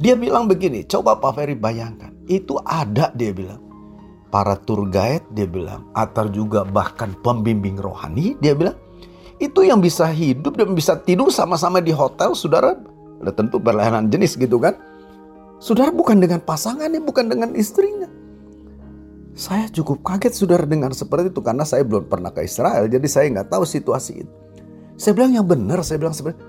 Dia 0.00 0.16
bilang 0.16 0.48
begini, 0.48 0.80
coba 0.88 1.20
Pak 1.20 1.36
Ferry 1.36 1.52
bayangkan 1.52 2.16
itu 2.24 2.56
ada 2.64 3.12
dia 3.12 3.36
bilang. 3.36 3.60
Para 4.32 4.56
tour 4.56 4.88
guide 4.88 5.26
dia 5.34 5.44
bilang, 5.44 5.90
atau 5.92 6.24
juga 6.30 6.64
bahkan 6.64 7.12
pembimbing 7.20 7.76
rohani 7.76 8.38
dia 8.40 8.56
bilang, 8.56 8.78
itu 9.36 9.60
yang 9.66 9.84
bisa 9.84 10.08
hidup 10.08 10.56
dan 10.56 10.72
bisa 10.72 10.96
tidur 11.04 11.28
sama-sama 11.28 11.84
di 11.84 11.92
hotel, 11.92 12.32
saudara. 12.32 12.80
Ada 13.20 13.36
tentu 13.36 13.60
berlainan 13.60 14.08
jenis 14.08 14.40
gitu 14.40 14.56
kan. 14.56 14.72
Saudara 15.60 15.92
bukan 15.92 16.16
dengan 16.16 16.40
pasangannya, 16.40 17.04
bukan 17.04 17.28
dengan 17.28 17.52
istrinya. 17.52 18.08
Saya 19.36 19.68
cukup 19.68 20.00
kaget 20.00 20.32
saudara 20.32 20.64
dengan 20.64 20.96
seperti 20.96 21.28
itu 21.28 21.44
karena 21.44 21.68
saya 21.68 21.84
belum 21.84 22.08
pernah 22.08 22.32
ke 22.32 22.40
Israel, 22.40 22.88
jadi 22.88 23.04
saya 23.04 23.28
nggak 23.36 23.52
tahu 23.52 23.68
situasi 23.68 24.24
itu. 24.24 24.32
Saya 24.96 25.12
bilang 25.12 25.32
yang 25.36 25.44
benar, 25.44 25.84
saya 25.84 26.00
bilang 26.00 26.16
sebenarnya, 26.16 26.40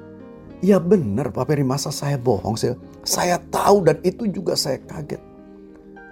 ya 0.62 0.78
benar 0.78 1.34
Pak 1.34 1.50
Peri 1.50 1.66
masa 1.66 1.90
saya 1.90 2.16
bohong, 2.16 2.56
saya, 2.56 2.78
saya 3.02 3.38
tahu 3.50 3.86
dan 3.86 3.98
itu 4.06 4.30
juga 4.30 4.54
saya 4.54 4.78
kaget. 4.82 5.20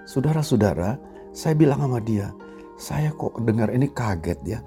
Saudara-saudara, 0.04 0.98
saya 1.30 1.54
bilang 1.54 1.86
sama 1.86 2.02
dia, 2.02 2.34
saya 2.74 3.14
kok 3.14 3.38
dengar 3.46 3.70
ini 3.70 3.86
kaget 3.90 4.40
ya. 4.42 4.58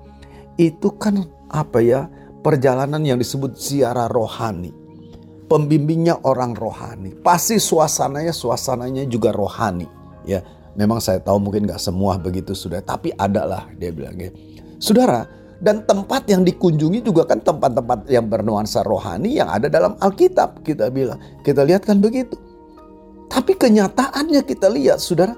Itu 0.56 0.96
kan 0.96 1.28
apa 1.52 1.84
ya, 1.84 2.08
perjalanan 2.40 3.04
yang 3.04 3.20
disebut 3.20 3.60
ziarah 3.60 4.08
rohani. 4.08 4.72
Pembimbingnya 5.52 6.24
orang 6.24 6.56
rohani. 6.56 7.14
Pasti 7.20 7.60
suasananya, 7.60 8.32
suasananya 8.32 9.04
juga 9.06 9.36
rohani. 9.36 9.86
Ya, 10.24 10.40
memang 10.80 11.04
saya 11.04 11.20
tahu 11.20 11.44
mungkin 11.44 11.68
gak 11.68 11.84
semua 11.84 12.16
begitu 12.16 12.56
sudah, 12.56 12.80
tapi 12.80 13.12
ada 13.20 13.44
lah 13.44 13.64
dia 13.76 13.92
bilang 13.92 14.16
ya. 14.16 14.32
Saudara, 14.80 15.28
dan 15.64 15.88
tempat 15.88 16.28
yang 16.28 16.44
dikunjungi 16.44 17.00
juga 17.00 17.24
kan 17.24 17.40
tempat-tempat 17.40 18.12
yang 18.12 18.28
bernuansa 18.28 18.84
rohani 18.84 19.40
yang 19.40 19.48
ada 19.48 19.72
dalam 19.72 19.96
Alkitab 19.96 20.60
kita 20.68 20.92
bilang. 20.92 21.16
Kita 21.40 21.64
lihat 21.64 21.88
kan 21.88 22.04
begitu. 22.04 22.36
Tapi 23.32 23.56
kenyataannya 23.56 24.44
kita 24.44 24.68
lihat 24.68 25.00
saudara, 25.00 25.32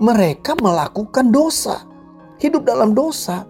mereka 0.00 0.56
melakukan 0.56 1.28
dosa. 1.28 1.84
Hidup 2.40 2.64
dalam 2.64 2.96
dosa. 2.96 3.44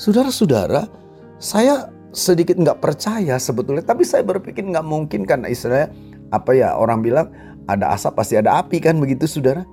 Saudara-saudara, 0.00 0.88
saya 1.36 1.92
sedikit 2.16 2.56
nggak 2.56 2.80
percaya 2.80 3.36
sebetulnya. 3.36 3.84
Tapi 3.84 4.08
saya 4.08 4.24
berpikir 4.24 4.64
nggak 4.64 4.88
mungkin 4.88 5.28
karena 5.28 5.52
istilahnya 5.52 5.92
apa 6.32 6.50
ya 6.56 6.74
orang 6.80 7.04
bilang 7.04 7.28
ada 7.68 7.92
asap 7.92 8.16
pasti 8.16 8.34
ada 8.40 8.56
api 8.56 8.80
kan 8.80 8.96
begitu 8.96 9.28
saudara. 9.28 9.68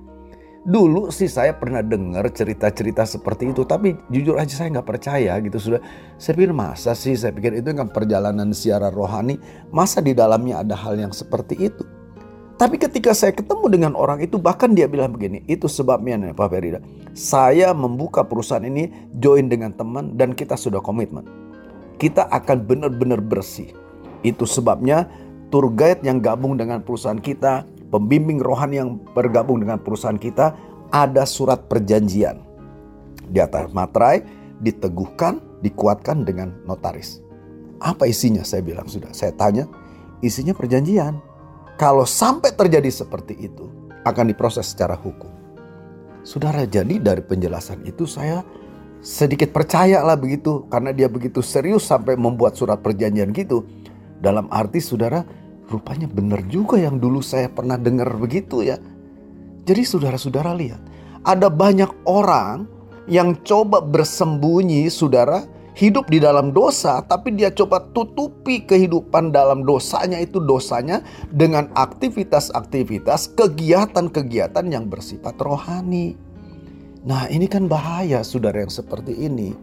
Dulu 0.62 1.10
sih 1.10 1.26
saya 1.26 1.58
pernah 1.58 1.82
dengar 1.82 2.22
cerita-cerita 2.30 3.02
seperti 3.02 3.50
itu, 3.50 3.66
tapi 3.66 3.98
jujur 4.14 4.38
aja 4.38 4.62
saya 4.62 4.78
nggak 4.78 4.86
percaya 4.94 5.34
gitu 5.42 5.58
sudah. 5.58 5.82
Saya 6.22 6.38
pikir 6.38 6.54
masa 6.54 6.94
sih, 6.94 7.18
saya 7.18 7.34
pikir 7.34 7.58
itu 7.58 7.66
kan 7.74 7.90
perjalanan 7.90 8.54
siara 8.54 8.86
rohani, 8.94 9.42
masa 9.74 9.98
di 9.98 10.14
dalamnya 10.14 10.62
ada 10.62 10.78
hal 10.78 10.94
yang 10.94 11.10
seperti 11.10 11.66
itu. 11.66 11.82
Tapi 12.62 12.78
ketika 12.78 13.10
saya 13.10 13.34
ketemu 13.34 13.66
dengan 13.74 13.92
orang 13.98 14.22
itu 14.22 14.38
bahkan 14.38 14.70
dia 14.70 14.86
bilang 14.86 15.10
begini, 15.10 15.42
itu 15.50 15.66
sebabnya 15.66 16.14
nih 16.14 16.30
Pak 16.30 16.46
Ferida. 16.46 16.78
Saya 17.10 17.74
membuka 17.74 18.22
perusahaan 18.22 18.62
ini 18.62 19.10
join 19.18 19.50
dengan 19.50 19.74
teman 19.74 20.14
dan 20.14 20.30
kita 20.30 20.54
sudah 20.54 20.78
komitmen. 20.78 21.26
Kita 21.98 22.30
akan 22.30 22.62
benar-benar 22.62 23.18
bersih. 23.18 23.74
Itu 24.22 24.46
sebabnya 24.46 25.10
tour 25.50 25.74
guide 25.74 26.06
yang 26.06 26.22
gabung 26.22 26.54
dengan 26.54 26.86
perusahaan 26.86 27.18
kita, 27.18 27.66
pembimbing 27.92 28.40
rohani 28.40 28.80
yang 28.80 28.96
bergabung 29.12 29.60
dengan 29.60 29.76
perusahaan 29.78 30.16
kita, 30.16 30.56
ada 30.88 31.28
surat 31.28 31.68
perjanjian. 31.68 32.40
Di 33.28 33.38
atas 33.38 33.70
materai 33.76 34.24
diteguhkan, 34.64 35.60
dikuatkan 35.60 36.24
dengan 36.24 36.56
notaris. 36.64 37.20
Apa 37.84 38.08
isinya? 38.08 38.42
Saya 38.42 38.64
bilang 38.64 38.88
sudah. 38.88 39.12
Saya 39.12 39.36
tanya, 39.36 39.68
isinya 40.24 40.56
perjanjian 40.56 41.20
kalau 41.76 42.06
sampai 42.06 42.54
terjadi 42.54 42.88
seperti 42.92 43.34
itu, 43.42 43.66
akan 44.06 44.30
diproses 44.30 44.70
secara 44.70 44.94
hukum. 44.94 45.30
Saudara, 46.22 46.62
jadi 46.62 47.02
dari 47.02 47.18
penjelasan 47.18 47.82
itu 47.82 48.06
saya 48.06 48.46
sedikit 49.02 49.50
percaya 49.50 49.98
lah 50.06 50.14
begitu. 50.14 50.62
Karena 50.70 50.94
dia 50.94 51.10
begitu 51.10 51.42
serius 51.42 51.82
sampai 51.82 52.14
membuat 52.14 52.54
surat 52.54 52.78
perjanjian 52.78 53.34
gitu. 53.34 53.66
Dalam 54.22 54.46
arti 54.54 54.78
saudara, 54.78 55.26
rupanya 55.72 56.06
benar 56.06 56.44
juga 56.52 56.76
yang 56.76 57.00
dulu 57.00 57.24
saya 57.24 57.48
pernah 57.48 57.80
dengar 57.80 58.12
begitu 58.20 58.60
ya. 58.60 58.76
Jadi 59.64 59.82
saudara-saudara 59.82 60.52
lihat, 60.52 60.82
ada 61.24 61.48
banyak 61.48 61.88
orang 62.04 62.68
yang 63.08 63.34
coba 63.42 63.80
bersembunyi 63.80 64.86
saudara 64.92 65.48
hidup 65.72 66.12
di 66.12 66.20
dalam 66.20 66.52
dosa, 66.52 67.00
tapi 67.00 67.32
dia 67.32 67.48
coba 67.48 67.80
tutupi 67.96 68.60
kehidupan 68.62 69.32
dalam 69.32 69.64
dosanya 69.64 70.20
itu 70.20 70.36
dosanya 70.38 71.00
dengan 71.32 71.72
aktivitas-aktivitas, 71.72 73.32
kegiatan-kegiatan 73.32 74.66
yang 74.68 74.86
bersifat 74.92 75.38
rohani. 75.40 76.14
Nah, 77.02 77.26
ini 77.32 77.50
kan 77.50 77.66
bahaya, 77.66 78.22
saudara, 78.22 78.62
yang 78.62 78.70
seperti 78.70 79.16
ini. 79.16 79.56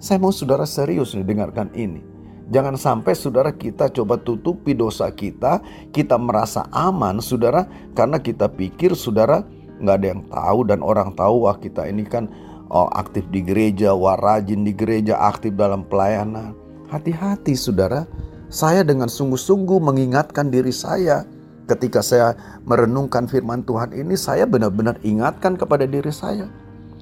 Saya 0.00 0.16
mau 0.22 0.32
saudara 0.32 0.64
serius 0.64 1.12
nih 1.12 1.26
dengarkan 1.26 1.68
ini. 1.76 2.15
Jangan 2.46 2.78
sampai 2.78 3.18
saudara 3.18 3.50
kita 3.50 3.90
coba 3.90 4.22
tutupi 4.22 4.70
dosa 4.70 5.10
kita, 5.10 5.58
kita 5.90 6.14
merasa 6.14 6.62
aman, 6.70 7.18
saudara, 7.18 7.66
karena 7.98 8.22
kita 8.22 8.46
pikir 8.46 8.94
saudara 8.94 9.42
nggak 9.82 9.96
ada 9.98 10.06
yang 10.06 10.22
tahu 10.30 10.58
dan 10.64 10.80
orang 10.80 11.10
tahu 11.18 11.44
wah 11.44 11.58
kita 11.58 11.84
ini 11.90 12.06
kan 12.06 12.30
oh, 12.70 12.86
aktif 12.94 13.26
di 13.34 13.42
gereja, 13.42 13.98
wah 13.98 14.14
rajin 14.14 14.62
di 14.62 14.70
gereja, 14.70 15.18
aktif 15.18 15.58
dalam 15.58 15.82
pelayanan. 15.86 16.54
Hati-hati 16.86 17.58
saudara, 17.58 18.06
saya 18.46 18.86
dengan 18.86 19.10
sungguh-sungguh 19.10 19.82
mengingatkan 19.82 20.46
diri 20.46 20.70
saya 20.70 21.26
ketika 21.66 21.98
saya 21.98 22.38
merenungkan 22.62 23.26
firman 23.26 23.66
Tuhan 23.66 23.90
ini, 23.90 24.14
saya 24.14 24.46
benar-benar 24.46 25.02
ingatkan 25.02 25.58
kepada 25.58 25.82
diri 25.82 26.14
saya. 26.14 26.46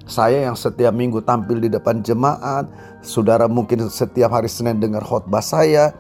Saya 0.05 0.45
yang 0.45 0.57
setiap 0.57 0.93
minggu 0.93 1.25
tampil 1.25 1.65
di 1.65 1.73
depan 1.73 2.05
jemaat, 2.05 2.69
saudara 3.01 3.49
mungkin 3.49 3.89
setiap 3.89 4.37
hari 4.37 4.53
Senin 4.53 4.77
dengar 4.77 5.01
khotbah 5.01 5.41
saya. 5.41 5.97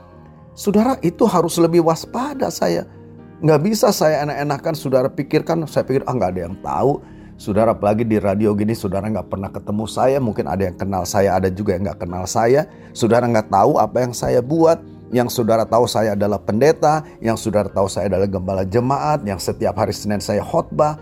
Saudara 0.52 1.00
itu 1.00 1.24
harus 1.24 1.56
lebih 1.56 1.80
waspada 1.80 2.52
saya. 2.52 2.84
Nggak 3.40 3.60
bisa 3.64 3.88
saya 3.90 4.22
enak-enakan 4.28 4.74
saudara 4.76 5.08
pikirkan, 5.08 5.64
saya 5.64 5.88
pikir 5.88 6.04
ah 6.04 6.12
nggak 6.12 6.30
ada 6.36 6.40
yang 6.46 6.56
tahu. 6.60 7.00
Saudara 7.34 7.74
apalagi 7.74 8.06
di 8.06 8.22
radio 8.22 8.54
gini 8.54 8.78
saudara 8.78 9.10
nggak 9.10 9.26
pernah 9.26 9.50
ketemu 9.50 9.84
saya, 9.90 10.22
mungkin 10.22 10.46
ada 10.46 10.70
yang 10.70 10.76
kenal 10.78 11.02
saya, 11.02 11.34
ada 11.34 11.50
juga 11.50 11.74
yang 11.74 11.88
nggak 11.88 12.06
kenal 12.06 12.24
saya. 12.28 12.68
Saudara 12.94 13.26
nggak 13.26 13.50
tahu 13.50 13.80
apa 13.80 14.04
yang 14.04 14.12
saya 14.14 14.44
buat. 14.44 14.78
Yang 15.12 15.30
saudara 15.38 15.62
tahu 15.62 15.86
saya 15.86 16.18
adalah 16.18 16.42
pendeta, 16.42 17.06
yang 17.22 17.38
saudara 17.38 17.70
tahu 17.70 17.86
saya 17.86 18.10
adalah 18.10 18.26
gembala 18.26 18.66
jemaat, 18.66 19.22
yang 19.22 19.38
setiap 19.38 19.78
hari 19.78 19.94
Senin 19.94 20.18
saya 20.18 20.42
khotbah. 20.42 20.98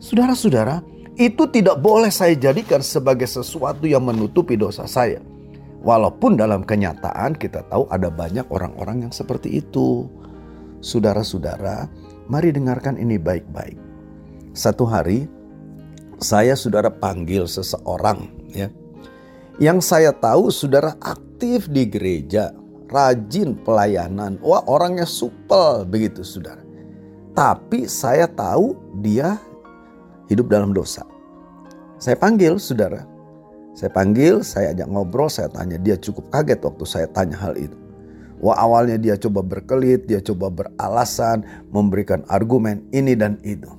Saudara-saudara, 0.00 0.80
itu 1.18 1.50
tidak 1.50 1.82
boleh 1.82 2.14
saya 2.14 2.38
jadikan 2.38 2.78
sebagai 2.78 3.26
sesuatu 3.26 3.90
yang 3.90 4.06
menutupi 4.06 4.54
dosa 4.54 4.86
saya. 4.86 5.18
Walaupun 5.82 6.38
dalam 6.38 6.62
kenyataan 6.62 7.34
kita 7.34 7.66
tahu 7.66 7.90
ada 7.90 8.06
banyak 8.06 8.46
orang-orang 8.54 9.06
yang 9.06 9.12
seperti 9.12 9.58
itu. 9.58 10.06
Saudara-saudara, 10.78 11.90
mari 12.30 12.54
dengarkan 12.54 12.94
ini 13.02 13.18
baik-baik. 13.18 13.74
Satu 14.54 14.86
hari 14.86 15.26
saya 16.22 16.54
saudara 16.54 16.86
panggil 16.86 17.50
seseorang 17.50 18.30
ya. 18.54 18.70
Yang 19.58 19.90
saya 19.90 20.14
tahu 20.14 20.54
saudara 20.54 20.94
aktif 21.02 21.66
di 21.66 21.82
gereja, 21.90 22.54
rajin 22.86 23.58
pelayanan. 23.58 24.38
Wah, 24.38 24.62
orangnya 24.70 25.02
supel 25.02 25.82
begitu 25.82 26.22
saudara. 26.22 26.62
Tapi 27.34 27.90
saya 27.90 28.30
tahu 28.30 28.78
dia 29.02 29.38
hidup 30.28 30.52
dalam 30.52 30.76
dosa. 30.76 31.04
Saya 31.98 32.14
panggil 32.14 32.60
saudara. 32.60 33.02
Saya 33.74 33.94
panggil, 33.94 34.42
saya 34.42 34.74
ajak 34.74 34.88
ngobrol, 34.90 35.30
saya 35.30 35.50
tanya. 35.50 35.78
Dia 35.78 35.94
cukup 35.98 36.30
kaget 36.34 36.60
waktu 36.62 36.84
saya 36.86 37.06
tanya 37.10 37.38
hal 37.38 37.54
itu. 37.54 37.74
Wah 38.38 38.54
awalnya 38.54 38.98
dia 38.98 39.14
coba 39.18 39.42
berkelit, 39.42 40.06
dia 40.06 40.22
coba 40.22 40.50
beralasan, 40.50 41.42
memberikan 41.74 42.22
argumen 42.30 42.86
ini 42.94 43.18
dan 43.18 43.38
itu. 43.42 43.70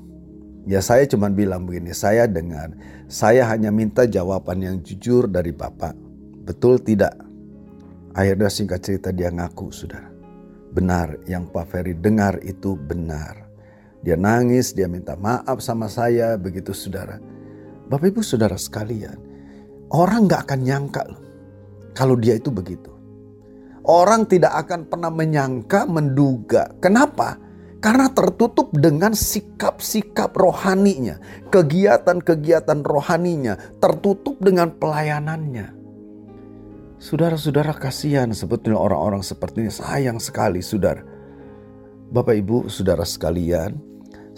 Ya 0.67 0.83
saya 0.83 1.07
cuma 1.07 1.31
bilang 1.31 1.63
begini, 1.63 1.95
saya 1.95 2.27
dengar, 2.27 2.75
saya 3.07 3.47
hanya 3.47 3.71
minta 3.71 4.03
jawaban 4.03 4.59
yang 4.59 4.77
jujur 4.83 5.31
dari 5.31 5.55
Bapak. 5.55 5.95
Betul 6.43 6.83
tidak? 6.83 7.15
Akhirnya 8.11 8.51
singkat 8.51 8.83
cerita 8.83 9.09
dia 9.15 9.31
ngaku, 9.31 9.71
saudara. 9.71 10.11
Benar, 10.75 11.23
yang 11.25 11.47
Pak 11.49 11.65
Ferry 11.71 11.95
dengar 11.95 12.37
itu 12.43 12.75
benar. 12.75 13.38
Dia 13.99 14.15
nangis, 14.15 14.71
dia 14.71 14.87
minta 14.87 15.19
maaf 15.19 15.59
sama 15.59 15.91
saya, 15.91 16.39
begitu 16.39 16.71
saudara. 16.71 17.19
Bapak 17.89 18.15
ibu 18.15 18.21
saudara 18.23 18.55
sekalian, 18.55 19.17
orang 19.91 20.29
gak 20.29 20.47
akan 20.47 20.61
nyangka 20.63 21.03
loh 21.09 21.21
kalau 21.97 22.15
dia 22.15 22.39
itu 22.39 22.47
begitu. 22.47 22.93
Orang 23.83 24.29
tidak 24.29 24.53
akan 24.67 24.85
pernah 24.85 25.09
menyangka, 25.09 25.83
menduga. 25.89 26.69
Kenapa? 26.77 27.41
Karena 27.79 28.11
tertutup 28.11 28.69
dengan 28.75 29.15
sikap-sikap 29.15 30.35
rohaninya, 30.35 31.17
kegiatan-kegiatan 31.49 32.85
rohaninya, 32.85 33.55
tertutup 33.79 34.37
dengan 34.43 34.75
pelayanannya. 34.75 35.73
Saudara-saudara 36.99 37.71
kasihan 37.79 38.27
sebetulnya 38.35 38.75
orang-orang 38.75 39.23
seperti 39.23 39.63
ini 39.63 39.71
sayang 39.71 40.19
sekali 40.19 40.59
saudara. 40.59 40.99
Bapak 42.11 42.35
Ibu, 42.35 42.67
saudara 42.67 43.07
sekalian, 43.07 43.88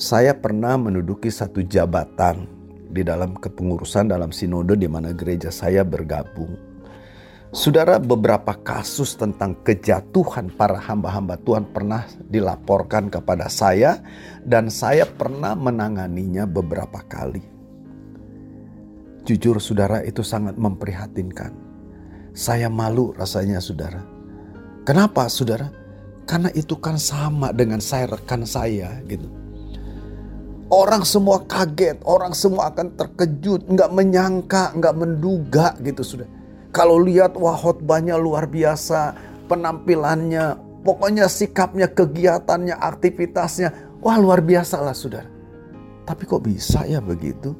saya 0.01 0.33
pernah 0.33 0.81
menduduki 0.81 1.29
satu 1.29 1.61
jabatan 1.61 2.49
di 2.89 3.05
dalam 3.05 3.37
kepengurusan 3.37 4.09
dalam 4.09 4.33
sinode 4.33 4.73
di 4.73 4.89
mana 4.89 5.13
gereja 5.13 5.53
saya 5.53 5.85
bergabung. 5.85 6.57
Saudara, 7.53 8.01
beberapa 8.01 8.57
kasus 8.57 9.13
tentang 9.13 9.53
kejatuhan 9.61 10.49
para 10.57 10.81
hamba-hamba 10.81 11.37
Tuhan 11.45 11.69
pernah 11.69 12.09
dilaporkan 12.17 13.13
kepada 13.13 13.45
saya 13.45 14.01
dan 14.41 14.73
saya 14.73 15.05
pernah 15.05 15.53
menanganinya 15.53 16.49
beberapa 16.49 17.05
kali. 17.05 17.45
Jujur 19.21 19.61
saudara 19.61 20.01
itu 20.01 20.25
sangat 20.25 20.57
memprihatinkan. 20.57 21.53
Saya 22.33 22.73
malu 22.73 23.13
rasanya 23.13 23.61
saudara. 23.61 24.01
Kenapa 24.81 25.29
saudara? 25.29 25.69
Karena 26.25 26.49
itu 26.57 26.73
kan 26.81 26.97
sama 26.97 27.53
dengan 27.53 27.77
saya 27.77 28.17
rekan 28.17 28.49
saya 28.49 28.97
gitu. 29.05 29.40
Orang 30.71 31.03
semua 31.03 31.43
kaget, 31.43 31.99
orang 32.07 32.31
semua 32.31 32.71
akan 32.71 32.95
terkejut, 32.95 33.67
nggak 33.67 33.91
menyangka, 33.91 34.71
nggak 34.71 34.95
menduga 34.95 35.75
gitu 35.83 35.99
sudah. 35.99 36.23
Kalau 36.71 36.95
lihat 36.95 37.35
wah 37.35 37.59
khotbahnya 37.59 38.15
luar 38.15 38.47
biasa, 38.47 39.11
penampilannya, 39.51 40.55
pokoknya 40.87 41.27
sikapnya, 41.27 41.91
kegiatannya, 41.91 42.79
aktivitasnya, 42.79 43.99
wah 43.99 44.15
luar 44.15 44.39
biasa 44.39 44.79
lah 44.79 44.95
saudara. 44.95 45.27
Tapi 46.07 46.23
kok 46.23 46.39
bisa 46.39 46.87
ya 46.87 47.03
begitu? 47.03 47.51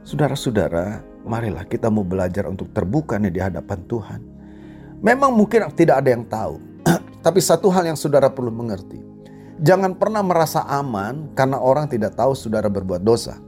Saudara-saudara, 0.00 1.04
marilah 1.20 1.68
kita 1.68 1.92
mau 1.92 2.00
belajar 2.00 2.48
untuk 2.48 2.72
terbuka 2.72 3.20
nih 3.20 3.28
di 3.36 3.40
hadapan 3.44 3.84
Tuhan. 3.84 4.20
Memang 5.04 5.36
mungkin 5.36 5.68
tidak 5.76 6.00
ada 6.00 6.16
yang 6.16 6.24
tahu, 6.24 6.56
tapi 7.28 7.44
satu 7.44 7.68
hal 7.68 7.92
yang 7.92 7.98
saudara 8.00 8.32
perlu 8.32 8.48
mengerti 8.48 9.15
Jangan 9.56 9.96
pernah 9.96 10.20
merasa 10.20 10.68
aman 10.68 11.32
karena 11.32 11.56
orang 11.56 11.88
tidak 11.88 12.12
tahu 12.12 12.36
saudara 12.36 12.68
berbuat 12.68 13.00
dosa. 13.00 13.40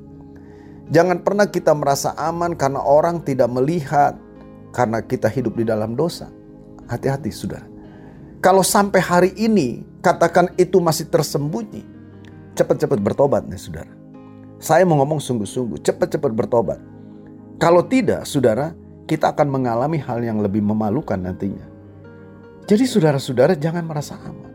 Jangan 0.89 1.21
pernah 1.21 1.45
kita 1.45 1.77
merasa 1.77 2.17
aman 2.17 2.57
karena 2.57 2.81
orang 2.81 3.21
tidak 3.21 3.53
melihat 3.53 4.17
karena 4.73 5.05
kita 5.05 5.29
hidup 5.29 5.61
di 5.61 5.69
dalam 5.69 5.93
dosa. 5.93 6.33
Hati-hati 6.89 7.29
saudara. 7.29 7.69
Kalau 8.41 8.65
sampai 8.65 9.01
hari 9.05 9.31
ini 9.37 9.85
katakan 10.01 10.49
itu 10.57 10.81
masih 10.81 11.13
tersembunyi, 11.13 11.85
cepat-cepat 12.57 12.97
bertobat 13.05 13.45
nih 13.45 13.61
saudara. 13.61 13.93
Saya 14.57 14.89
mau 14.89 14.97
ngomong 15.05 15.21
sungguh-sungguh, 15.21 15.85
cepat-cepat 15.85 16.33
bertobat. 16.33 16.81
Kalau 17.61 17.85
tidak, 17.85 18.25
saudara, 18.25 18.73
kita 19.05 19.37
akan 19.37 19.51
mengalami 19.51 20.01
hal 20.01 20.25
yang 20.25 20.41
lebih 20.41 20.65
memalukan 20.65 21.21
nantinya. 21.21 21.69
Jadi 22.65 22.85
saudara-saudara 22.89 23.59
jangan 23.61 23.85
merasa 23.85 24.17
aman. 24.25 24.48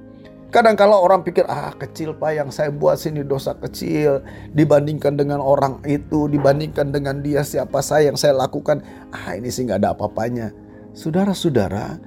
Kadang 0.54 0.78
kalau 0.78 1.02
orang 1.02 1.26
pikir, 1.26 1.50
ah 1.50 1.74
kecil 1.74 2.14
pak 2.14 2.38
yang 2.38 2.54
saya 2.54 2.70
buat 2.70 3.02
sini 3.02 3.26
dosa 3.26 3.58
kecil. 3.58 4.22
Dibandingkan 4.54 5.18
dengan 5.18 5.42
orang 5.42 5.82
itu, 5.90 6.30
dibandingkan 6.30 6.94
dengan 6.94 7.26
dia 7.26 7.42
siapa 7.42 7.82
saya 7.82 8.14
yang 8.14 8.18
saya 8.22 8.38
lakukan. 8.38 8.86
Ah 9.10 9.34
ini 9.34 9.50
sih 9.50 9.66
gak 9.66 9.82
ada 9.82 9.98
apa-apanya. 9.98 10.54
Saudara-saudara, 10.94 11.98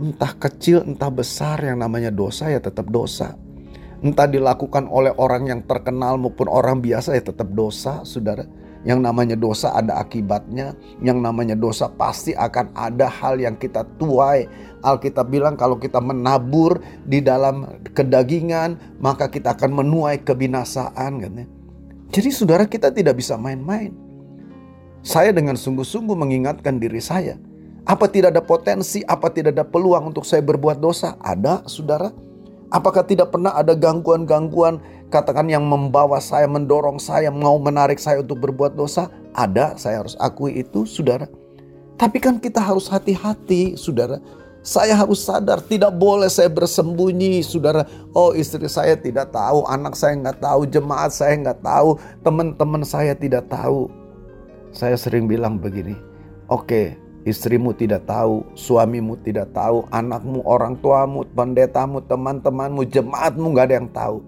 entah 0.00 0.32
kecil 0.40 0.88
entah 0.88 1.12
besar 1.12 1.60
yang 1.60 1.84
namanya 1.84 2.08
dosa 2.08 2.48
ya 2.48 2.64
tetap 2.64 2.88
dosa. 2.88 3.36
Entah 4.00 4.24
dilakukan 4.24 4.88
oleh 4.88 5.12
orang 5.20 5.52
yang 5.52 5.60
terkenal 5.68 6.16
maupun 6.16 6.48
orang 6.48 6.80
biasa 6.80 7.12
ya 7.12 7.20
tetap 7.20 7.52
dosa 7.52 8.08
saudara. 8.08 8.48
Yang 8.82 8.98
namanya 8.98 9.36
dosa 9.38 9.70
ada 9.78 10.02
akibatnya, 10.02 10.74
yang 10.98 11.22
namanya 11.22 11.54
dosa 11.54 11.86
pasti 11.86 12.34
akan 12.34 12.74
ada 12.74 13.06
hal 13.06 13.38
yang 13.38 13.54
kita 13.54 13.86
tuai. 13.94 14.50
Alkitab 14.82 15.30
bilang 15.30 15.54
kalau 15.54 15.78
kita 15.78 16.02
menabur 16.02 16.82
di 17.06 17.22
dalam 17.22 17.78
kedagingan, 17.94 18.98
maka 18.98 19.30
kita 19.30 19.54
akan 19.54 19.70
menuai 19.86 20.26
kebinasaan. 20.26 21.12
Kan 21.22 21.32
ya. 21.38 21.46
Jadi 22.10 22.28
saudara 22.34 22.66
kita 22.66 22.90
tidak 22.90 23.22
bisa 23.22 23.38
main-main. 23.38 23.94
Saya 25.02 25.30
dengan 25.30 25.54
sungguh-sungguh 25.54 26.18
mengingatkan 26.18 26.82
diri 26.82 26.98
saya. 26.98 27.38
Apa 27.82 28.06
tidak 28.06 28.34
ada 28.34 28.42
potensi, 28.42 29.02
apa 29.06 29.26
tidak 29.30 29.58
ada 29.58 29.66
peluang 29.66 30.14
untuk 30.14 30.22
saya 30.22 30.42
berbuat 30.42 30.78
dosa? 30.78 31.18
Ada 31.18 31.66
saudara. 31.66 32.10
Apakah 32.70 33.02
tidak 33.02 33.34
pernah 33.34 33.52
ada 33.52 33.74
gangguan-gangguan 33.74 34.78
katakan 35.12 35.44
yang 35.52 35.60
membawa 35.68 36.16
saya, 36.18 36.48
mendorong 36.48 36.96
saya, 36.96 37.28
mau 37.28 37.60
menarik 37.60 38.00
saya 38.00 38.24
untuk 38.24 38.40
berbuat 38.40 38.72
dosa? 38.72 39.12
Ada, 39.36 39.76
saya 39.76 40.00
harus 40.00 40.16
akui 40.16 40.56
itu, 40.64 40.88
saudara. 40.88 41.28
Tapi 42.00 42.16
kan 42.16 42.40
kita 42.40 42.64
harus 42.64 42.88
hati-hati, 42.88 43.76
saudara. 43.76 44.16
Saya 44.64 44.96
harus 44.96 45.20
sadar, 45.20 45.60
tidak 45.60 45.92
boleh 46.00 46.32
saya 46.32 46.48
bersembunyi, 46.48 47.44
saudara. 47.44 47.84
Oh 48.16 48.32
istri 48.32 48.64
saya 48.70 48.96
tidak 48.96 49.34
tahu, 49.34 49.68
anak 49.68 49.92
saya 49.92 50.16
nggak 50.16 50.38
tahu, 50.40 50.64
jemaat 50.70 51.12
saya 51.12 51.36
nggak 51.36 51.60
tahu, 51.60 52.00
teman-teman 52.24 52.82
saya 52.86 53.12
tidak 53.12 53.44
tahu. 53.52 53.92
Saya 54.72 54.96
sering 54.96 55.28
bilang 55.28 55.58
begini, 55.58 55.98
oke, 56.46 56.64
okay, 56.64 56.86
Istrimu 57.22 57.70
tidak 57.70 58.10
tahu, 58.10 58.42
suamimu 58.58 59.14
tidak 59.22 59.54
tahu, 59.54 59.86
anakmu, 59.94 60.42
orang 60.42 60.74
tuamu, 60.82 61.22
pendetamu, 61.30 62.02
teman-temanmu, 62.02 62.82
jemaatmu 62.90 63.46
gak 63.54 63.66
ada 63.70 63.74
yang 63.78 63.90
tahu. 63.94 64.18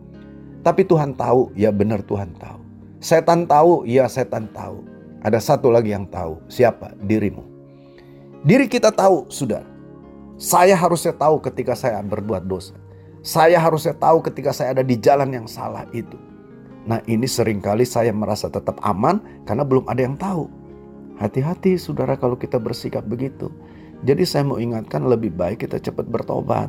Tapi 0.65 0.83
Tuhan 0.89 1.13
tahu, 1.13 1.53
ya 1.53 1.69
benar 1.69 2.01
Tuhan 2.01 2.33
tahu. 2.41 2.59
Setan 3.05 3.45
tahu, 3.45 3.85
ya 3.85 4.09
setan 4.09 4.49
tahu. 4.57 4.81
Ada 5.21 5.37
satu 5.37 5.69
lagi 5.69 5.93
yang 5.93 6.09
tahu, 6.09 6.41
siapa? 6.49 6.97
Dirimu. 7.05 7.45
Diri 8.49 8.65
kita 8.65 8.89
tahu, 8.89 9.29
sudah. 9.29 9.61
Saya 10.41 10.73
harusnya 10.73 11.13
tahu 11.13 11.39
ketika 11.45 11.77
saya 11.77 12.01
berbuat 12.01 12.49
dosa. 12.49 12.73
Saya 13.25 13.57
harusnya 13.57 13.93
tahu 13.97 14.21
ketika 14.25 14.53
saya 14.53 14.77
ada 14.77 14.85
di 14.85 14.97
jalan 15.01 15.33
yang 15.33 15.49
salah 15.49 15.85
itu. 15.93 16.17
Nah 16.85 17.01
ini 17.09 17.25
sering 17.25 17.65
kali 17.65 17.89
saya 17.89 18.13
merasa 18.13 18.53
tetap 18.53 18.77
aman 18.85 19.21
karena 19.49 19.65
belum 19.65 19.89
ada 19.89 20.05
yang 20.05 20.21
tahu. 20.21 20.45
Hati-hati 21.17 21.81
saudara 21.81 22.21
kalau 22.21 22.37
kita 22.37 22.61
bersikap 22.61 23.05
begitu. 23.09 23.49
Jadi 24.05 24.29
saya 24.29 24.45
mau 24.45 24.61
ingatkan 24.61 25.09
lebih 25.09 25.33
baik 25.33 25.65
kita 25.65 25.81
cepat 25.81 26.05
bertobat. 26.05 26.69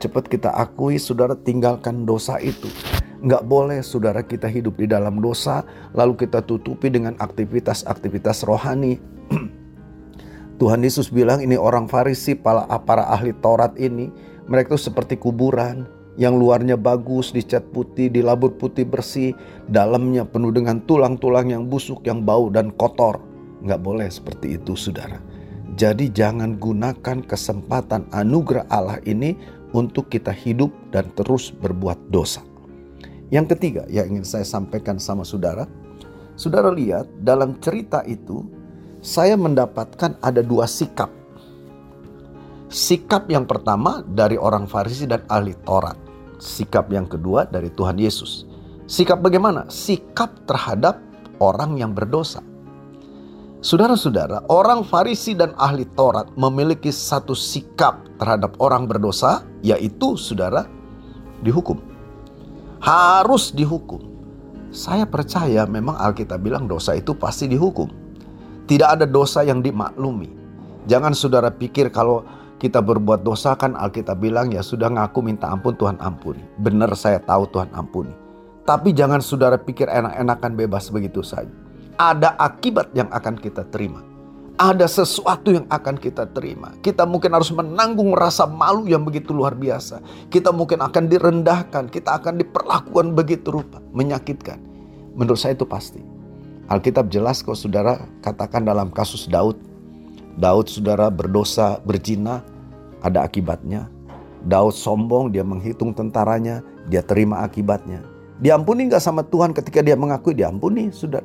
Cepat 0.00 0.32
kita 0.32 0.48
akui 0.56 0.96
saudara 0.96 1.36
tinggalkan 1.36 2.08
dosa 2.08 2.40
itu. 2.40 2.72
Nggak 3.20 3.44
boleh 3.44 3.84
saudara 3.84 4.24
kita 4.24 4.48
hidup 4.48 4.80
di 4.80 4.88
dalam 4.88 5.20
dosa 5.20 5.60
lalu 5.92 6.24
kita 6.24 6.40
tutupi 6.40 6.88
dengan 6.88 7.12
aktivitas-aktivitas 7.20 8.48
rohani. 8.48 8.96
Tuhan 10.60 10.80
Yesus 10.80 11.12
bilang 11.12 11.44
ini 11.44 11.60
orang 11.60 11.84
Farisi, 11.84 12.32
para, 12.32 12.64
para 12.80 13.12
ahli 13.12 13.36
Taurat 13.44 13.76
ini, 13.76 14.08
mereka 14.48 14.72
itu 14.72 14.88
seperti 14.88 15.20
kuburan 15.20 15.84
yang 16.16 16.40
luarnya 16.40 16.80
bagus, 16.80 17.32
dicat 17.36 17.68
putih, 17.68 18.08
dilabur 18.08 18.56
putih 18.56 18.88
bersih, 18.88 19.36
dalamnya 19.68 20.24
penuh 20.24 20.52
dengan 20.52 20.80
tulang-tulang 20.88 21.52
yang 21.52 21.68
busuk, 21.68 22.00
yang 22.08 22.24
bau 22.24 22.48
dan 22.48 22.72
kotor. 22.72 23.20
Nggak 23.60 23.80
boleh 23.84 24.08
seperti 24.08 24.56
itu 24.56 24.72
saudara. 24.80 25.20
Jadi 25.76 26.12
jangan 26.12 26.60
gunakan 26.60 27.24
kesempatan 27.24 28.08
anugerah 28.12 28.68
Allah 28.68 29.00
ini 29.08 29.59
untuk 29.70 30.10
kita 30.10 30.34
hidup 30.34 30.70
dan 30.90 31.10
terus 31.14 31.54
berbuat 31.54 32.10
dosa. 32.10 32.42
Yang 33.30 33.54
ketiga 33.56 33.82
yang 33.86 34.10
ingin 34.10 34.26
saya 34.26 34.42
sampaikan 34.42 34.98
sama 34.98 35.22
saudara, 35.22 35.66
saudara 36.34 36.74
lihat 36.74 37.06
dalam 37.22 37.58
cerita 37.62 38.02
itu 38.06 38.42
saya 39.00 39.38
mendapatkan 39.38 40.18
ada 40.18 40.42
dua 40.42 40.66
sikap. 40.66 41.08
Sikap 42.70 43.26
yang 43.30 43.46
pertama 43.46 44.02
dari 44.06 44.38
orang 44.38 44.66
Farisi 44.66 45.06
dan 45.06 45.26
ahli 45.26 45.54
Taurat. 45.66 45.98
Sikap 46.38 46.90
yang 46.90 47.06
kedua 47.06 47.46
dari 47.46 47.70
Tuhan 47.74 47.98
Yesus. 47.98 48.46
Sikap 48.86 49.22
bagaimana? 49.22 49.66
Sikap 49.70 50.46
terhadap 50.46 50.98
orang 51.38 51.78
yang 51.78 51.94
berdosa. 51.94 52.42
Saudara-saudara, 53.60 54.40
orang 54.48 54.80
Farisi 54.88 55.36
dan 55.36 55.52
ahli 55.60 55.84
Taurat 55.92 56.32
memiliki 56.32 56.88
satu 56.88 57.36
sikap 57.36 58.08
terhadap 58.16 58.56
orang 58.56 58.88
berdosa, 58.88 59.44
yaitu 59.60 60.16
saudara 60.16 60.64
dihukum. 61.44 61.76
Harus 62.80 63.52
dihukum. 63.52 64.00
Saya 64.72 65.04
percaya 65.04 65.68
memang 65.68 65.92
Alkitab 65.92 66.40
bilang 66.40 66.64
dosa 66.64 66.96
itu 66.96 67.12
pasti 67.12 67.52
dihukum. 67.52 67.92
Tidak 68.64 68.88
ada 68.96 69.04
dosa 69.04 69.44
yang 69.44 69.60
dimaklumi. 69.60 70.32
Jangan 70.88 71.12
saudara 71.12 71.52
pikir 71.52 71.92
kalau 71.92 72.24
kita 72.56 72.80
berbuat 72.80 73.20
dosa 73.20 73.52
kan 73.60 73.76
Alkitab 73.76 74.24
bilang 74.24 74.48
ya 74.56 74.64
sudah 74.64 74.88
ngaku 74.88 75.20
minta 75.20 75.52
ampun 75.52 75.76
Tuhan 75.76 76.00
ampuni. 76.00 76.40
Benar 76.56 76.96
saya 76.96 77.20
tahu 77.20 77.44
Tuhan 77.52 77.68
ampuni. 77.76 78.16
Tapi 78.64 78.96
jangan 78.96 79.20
saudara 79.20 79.60
pikir 79.60 79.84
enak-enakan 79.84 80.56
bebas 80.56 80.88
begitu 80.88 81.20
saja. 81.20 81.52
Ada 82.00 82.32
akibat 82.40 82.96
yang 82.96 83.12
akan 83.12 83.36
kita 83.36 83.68
terima. 83.68 84.00
Ada 84.56 84.88
sesuatu 84.88 85.52
yang 85.52 85.68
akan 85.68 86.00
kita 86.00 86.32
terima. 86.32 86.72
Kita 86.80 87.04
mungkin 87.04 87.36
harus 87.36 87.52
menanggung 87.52 88.16
rasa 88.16 88.48
malu 88.48 88.88
yang 88.88 89.04
begitu 89.04 89.36
luar 89.36 89.52
biasa. 89.52 90.00
Kita 90.32 90.48
mungkin 90.48 90.80
akan 90.80 91.12
direndahkan. 91.12 91.92
Kita 91.92 92.16
akan 92.16 92.40
diperlakukan 92.40 93.12
begitu 93.12 93.52
rupa. 93.52 93.84
Menyakitkan. 93.92 94.56
Menurut 95.12 95.44
saya 95.44 95.52
itu 95.52 95.68
pasti. 95.68 96.00
Alkitab 96.72 97.12
jelas 97.12 97.44
kok 97.44 97.52
saudara 97.52 98.00
katakan 98.24 98.64
dalam 98.64 98.88
kasus 98.88 99.28
Daud. 99.28 99.60
Daud 100.40 100.72
saudara 100.72 101.12
berdosa, 101.12 101.84
berzina, 101.84 102.40
ada 103.04 103.28
akibatnya. 103.28 103.92
Daud 104.48 104.72
sombong, 104.72 105.36
dia 105.36 105.44
menghitung 105.44 105.92
tentaranya, 105.92 106.64
dia 106.88 107.04
terima 107.04 107.44
akibatnya. 107.44 108.00
Diampuni 108.40 108.88
nggak 108.88 109.04
sama 109.04 109.20
Tuhan 109.20 109.52
ketika 109.52 109.84
dia 109.84 110.00
mengakui 110.00 110.32
diampuni, 110.32 110.88
sudah. 110.88 111.20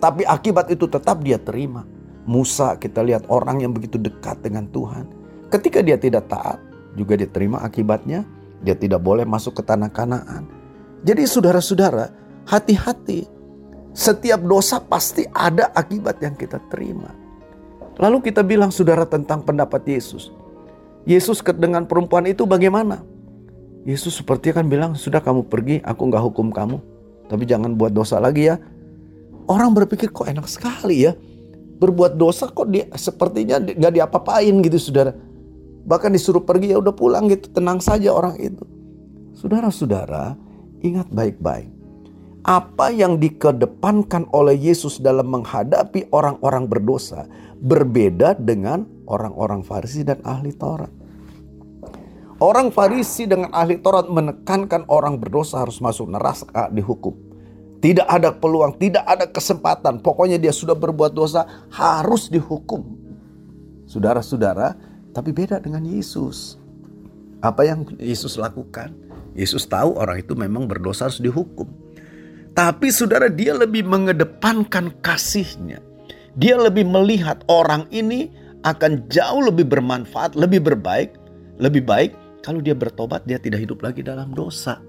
Tapi 0.00 0.24
akibat 0.24 0.72
itu 0.72 0.88
tetap 0.88 1.20
dia 1.20 1.36
terima. 1.36 1.84
Musa 2.24 2.76
kita 2.80 3.04
lihat 3.04 3.28
orang 3.28 3.60
yang 3.60 3.72
begitu 3.76 4.00
dekat 4.00 4.40
dengan 4.40 4.64
Tuhan. 4.72 5.04
Ketika 5.52 5.84
dia 5.84 6.00
tidak 6.00 6.32
taat, 6.32 6.56
juga 6.96 7.20
dia 7.20 7.28
terima 7.28 7.60
akibatnya. 7.60 8.24
Dia 8.60 8.76
tidak 8.76 9.00
boleh 9.00 9.24
masuk 9.24 9.60
ke 9.60 9.62
tanah 9.64 9.88
kanaan. 9.88 10.44
Jadi 11.00 11.24
saudara-saudara, 11.24 12.12
hati-hati. 12.44 13.24
Setiap 13.90 14.40
dosa 14.44 14.78
pasti 14.78 15.24
ada 15.32 15.72
akibat 15.72 16.20
yang 16.20 16.36
kita 16.36 16.60
terima. 16.68 17.10
Lalu 17.96 18.30
kita 18.30 18.44
bilang 18.44 18.68
saudara 18.72 19.04
tentang 19.08 19.44
pendapat 19.44 19.84
Yesus. 19.84 20.32
Yesus 21.08 21.40
dengan 21.56 21.88
perempuan 21.88 22.28
itu 22.28 22.44
bagaimana? 22.44 23.00
Yesus 23.88 24.20
seperti 24.20 24.52
kan 24.52 24.68
bilang, 24.68 24.92
sudah 24.92 25.24
kamu 25.24 25.48
pergi, 25.48 25.80
aku 25.80 26.02
nggak 26.12 26.24
hukum 26.32 26.52
kamu. 26.52 26.78
Tapi 27.32 27.48
jangan 27.48 27.72
buat 27.74 27.96
dosa 27.96 28.20
lagi 28.20 28.52
ya. 28.52 28.60
Orang 29.50 29.74
berpikir 29.74 30.14
kok 30.14 30.30
enak 30.30 30.46
sekali 30.46 31.10
ya. 31.10 31.18
Berbuat 31.82 32.14
dosa 32.14 32.46
kok 32.46 32.70
dia 32.70 32.86
sepertinya 32.94 33.58
nggak 33.58 33.92
diapa-apain 33.98 34.54
gitu 34.62 34.78
saudara. 34.78 35.10
Bahkan 35.82 36.14
disuruh 36.14 36.46
pergi 36.46 36.70
ya 36.70 36.78
udah 36.78 36.94
pulang 36.94 37.26
gitu, 37.26 37.50
tenang 37.50 37.82
saja 37.82 38.14
orang 38.14 38.38
itu. 38.38 38.62
Saudara-saudara, 39.34 40.38
ingat 40.86 41.10
baik-baik. 41.10 41.66
Apa 42.46 42.94
yang 42.94 43.18
dikedepankan 43.18 44.30
oleh 44.30 44.54
Yesus 44.54 45.02
dalam 45.02 45.28
menghadapi 45.28 46.08
orang-orang 46.14 46.70
berdosa 46.70 47.26
berbeda 47.58 48.38
dengan 48.38 48.86
orang-orang 49.10 49.66
Farisi 49.66 50.06
dan 50.06 50.22
ahli 50.22 50.54
Taurat. 50.54 50.92
Orang 52.40 52.72
Farisi 52.72 53.26
dengan 53.28 53.52
ahli 53.52 53.76
Taurat 53.82 54.08
menekankan 54.08 54.88
orang 54.88 55.20
berdosa 55.20 55.60
harus 55.60 55.80
masuk 55.84 56.08
neraka 56.08 56.72
dihukum. 56.72 57.29
Tidak 57.80 58.04
ada 58.04 58.28
peluang, 58.36 58.76
tidak 58.76 59.04
ada 59.08 59.24
kesempatan. 59.24 60.04
Pokoknya 60.04 60.36
dia 60.36 60.52
sudah 60.52 60.76
berbuat 60.76 61.16
dosa 61.16 61.48
harus 61.72 62.28
dihukum. 62.28 62.84
Saudara-saudara, 63.88 64.76
tapi 65.16 65.32
beda 65.32 65.58
dengan 65.64 65.82
Yesus. 65.88 66.60
Apa 67.40 67.64
yang 67.64 67.88
Yesus 67.96 68.36
lakukan? 68.36 68.92
Yesus 69.32 69.64
tahu 69.64 69.96
orang 69.96 70.20
itu 70.20 70.36
memang 70.36 70.68
berdosa 70.68 71.08
harus 71.08 71.24
dihukum. 71.24 71.66
Tapi 72.52 72.92
saudara 72.92 73.32
dia 73.32 73.56
lebih 73.56 73.88
mengedepankan 73.88 74.92
kasihnya. 75.00 75.80
Dia 76.36 76.60
lebih 76.60 76.84
melihat 76.84 77.40
orang 77.48 77.88
ini 77.88 78.28
akan 78.60 79.08
jauh 79.08 79.40
lebih 79.40 79.72
bermanfaat, 79.72 80.36
lebih 80.36 80.60
berbaik, 80.60 81.16
lebih 81.56 81.80
baik 81.88 82.12
kalau 82.40 82.60
dia 82.64 82.72
bertobat, 82.72 83.24
dia 83.28 83.36
tidak 83.36 83.64
hidup 83.64 83.84
lagi 83.84 84.00
dalam 84.00 84.32
dosa. 84.32 84.80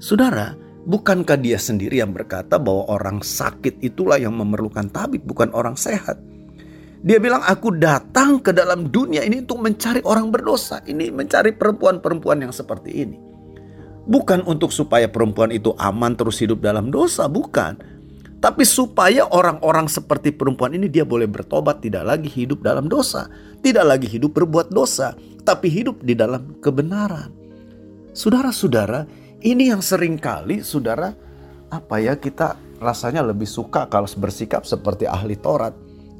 Saudara, 0.00 0.56
bukankah 0.86 1.36
dia 1.36 1.58
sendiri 1.58 1.98
yang 1.98 2.14
berkata 2.14 2.56
bahwa 2.56 2.86
orang 2.86 3.18
sakit 3.20 3.82
itulah 3.82 4.16
yang 4.16 4.38
memerlukan 4.38 4.86
tabib, 4.88 5.26
bukan 5.26 5.50
orang 5.52 5.74
sehat? 5.74 6.16
Dia 7.02 7.18
bilang, 7.20 7.42
"Aku 7.44 7.74
datang 7.74 8.40
ke 8.40 8.54
dalam 8.54 8.88
dunia 8.88 9.26
ini 9.26 9.42
untuk 9.42 9.60
mencari 9.60 10.00
orang 10.06 10.30
berdosa, 10.30 10.80
ini 10.86 11.10
mencari 11.10 11.52
perempuan-perempuan 11.52 12.46
yang 12.46 12.54
seperti 12.54 12.90
ini." 13.04 13.18
Bukan 14.06 14.46
untuk 14.46 14.70
supaya 14.70 15.10
perempuan 15.10 15.50
itu 15.50 15.74
aman 15.76 16.14
terus 16.14 16.38
hidup 16.38 16.62
dalam 16.62 16.94
dosa, 16.94 17.26
bukan 17.26 17.96
tapi 18.36 18.62
supaya 18.68 19.24
orang-orang 19.32 19.88
seperti 19.88 20.30
perempuan 20.30 20.76
ini 20.76 20.92
dia 20.92 21.08
boleh 21.08 21.26
bertobat, 21.26 21.80
tidak 21.80 22.04
lagi 22.04 22.28
hidup 22.28 22.60
dalam 22.60 22.86
dosa, 22.86 23.26
tidak 23.64 23.82
lagi 23.82 24.06
hidup 24.06 24.36
berbuat 24.36 24.70
dosa, 24.70 25.16
tapi 25.42 25.72
hidup 25.72 26.04
di 26.04 26.12
dalam 26.12 26.60
kebenaran. 26.60 27.32
Saudara-saudara, 28.12 29.08
ini 29.44 29.68
yang 29.68 29.84
sering 29.84 30.16
kali 30.16 30.64
saudara 30.64 31.12
apa 31.68 31.96
ya 32.00 32.16
kita 32.16 32.56
rasanya 32.80 33.24
lebih 33.24 33.48
suka 33.48 33.88
kalau 33.88 34.08
bersikap 34.16 34.64
seperti 34.64 35.08
ahli 35.08 35.36
Taurat. 35.36 35.74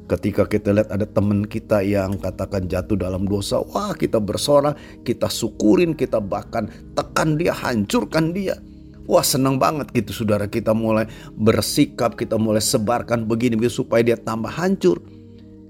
Ketika 0.07 0.47
kita 0.47 0.71
lihat 0.71 0.87
ada 0.87 1.03
teman 1.03 1.43
kita 1.43 1.83
yang 1.83 2.15
katakan 2.15 2.63
jatuh 2.71 2.95
dalam 2.95 3.27
dosa, 3.27 3.59
wah 3.59 3.91
kita 3.91 4.23
bersorak, 4.23 4.79
kita 5.03 5.27
syukurin, 5.27 5.99
kita 5.99 6.23
bahkan 6.23 6.71
tekan 6.95 7.35
dia, 7.35 7.51
hancurkan 7.51 8.31
dia. 8.31 8.55
Wah 9.03 9.23
senang 9.23 9.59
banget 9.59 9.91
gitu 9.91 10.23
saudara 10.23 10.47
kita 10.47 10.71
mulai 10.71 11.11
bersikap, 11.35 12.15
kita 12.15 12.39
mulai 12.39 12.63
sebarkan 12.63 13.27
begini 13.27 13.59
supaya 13.67 13.99
dia 13.99 14.15
tambah 14.15 14.51
hancur. 14.51 15.03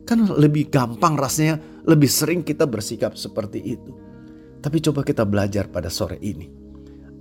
Kan 0.05 0.29
lebih 0.29 0.69
gampang 0.69 1.17
rasanya, 1.17 1.57
lebih 1.89 2.09
sering 2.09 2.45
kita 2.45 2.69
bersikap 2.69 3.17
seperti 3.17 3.57
itu. 3.73 3.89
Tapi 4.61 4.77
coba 4.85 5.01
kita 5.01 5.25
belajar 5.25 5.65
pada 5.65 5.89
sore 5.89 6.21
ini. 6.21 6.66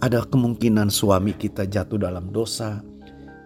Ada 0.02 0.28
kemungkinan 0.28 0.92
suami 0.92 1.32
kita 1.32 1.64
jatuh 1.64 1.96
dalam 1.96 2.32
dosa. 2.35 2.85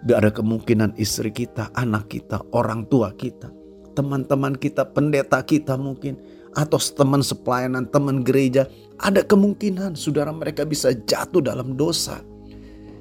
Ada 0.06 0.32
kemungkinan 0.32 0.96
istri 0.96 1.30
kita, 1.30 1.70
anak 1.76 2.10
kita, 2.10 2.40
orang 2.56 2.88
tua 2.88 3.12
kita. 3.14 3.52
Teman-teman 3.94 4.56
kita, 4.56 4.88
pendeta 4.88 5.42
kita 5.44 5.76
mungkin. 5.76 6.18
Atau 6.56 6.82
teman 6.82 7.22
sepelayanan, 7.22 7.86
teman 7.92 8.26
gereja. 8.26 8.66
Ada 8.98 9.22
kemungkinan 9.22 9.94
saudara 9.94 10.34
mereka 10.34 10.66
bisa 10.66 10.90
jatuh 10.90 11.38
dalam 11.38 11.78
dosa 11.78 12.18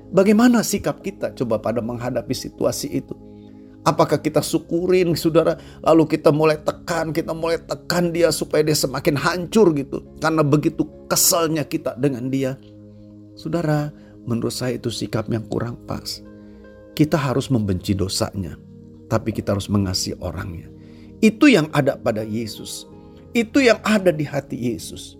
Bagaimana 0.09 0.65
sikap 0.65 1.05
kita 1.05 1.38
coba 1.38 1.62
pada 1.62 1.85
menghadapi 1.85 2.33
situasi 2.33 2.89
itu? 2.89 3.13
Apakah 3.85 4.17
kita 4.17 4.41
syukurin 4.41 5.13
saudara 5.13 5.55
lalu 5.85 6.17
kita 6.17 6.33
mulai 6.33 6.57
tekan, 6.57 7.13
kita 7.13 7.29
mulai 7.31 7.62
tekan 7.62 8.09
dia 8.09 8.33
supaya 8.33 8.65
dia 8.65 8.73
semakin 8.73 9.13
hancur 9.13 9.69
gitu. 9.77 10.01
Karena 10.17 10.41
begitu 10.41 10.81
keselnya 11.05 11.62
kita 11.62 11.93
dengan 11.93 12.25
dia. 12.33 12.57
Saudara, 13.39 13.88
menurut 14.28 14.52
saya 14.52 14.75
itu 14.75 14.91
sikap 14.91 15.32
yang 15.32 15.47
kurang 15.47 15.80
pas. 15.88 16.19
Kita 16.91 17.15
harus 17.15 17.47
membenci 17.47 17.95
dosanya, 17.95 18.60
tapi 19.08 19.32
kita 19.32 19.56
harus 19.56 19.71
mengasihi 19.71 20.19
orangnya. 20.19 20.67
Itu 21.23 21.47
yang 21.47 21.71
ada 21.71 21.95
pada 21.95 22.28
Yesus. 22.28 22.84
Itu 23.32 23.63
yang 23.63 23.80
ada 23.88 24.12
di 24.12 24.28
hati 24.28 24.60
Yesus. 24.60 25.15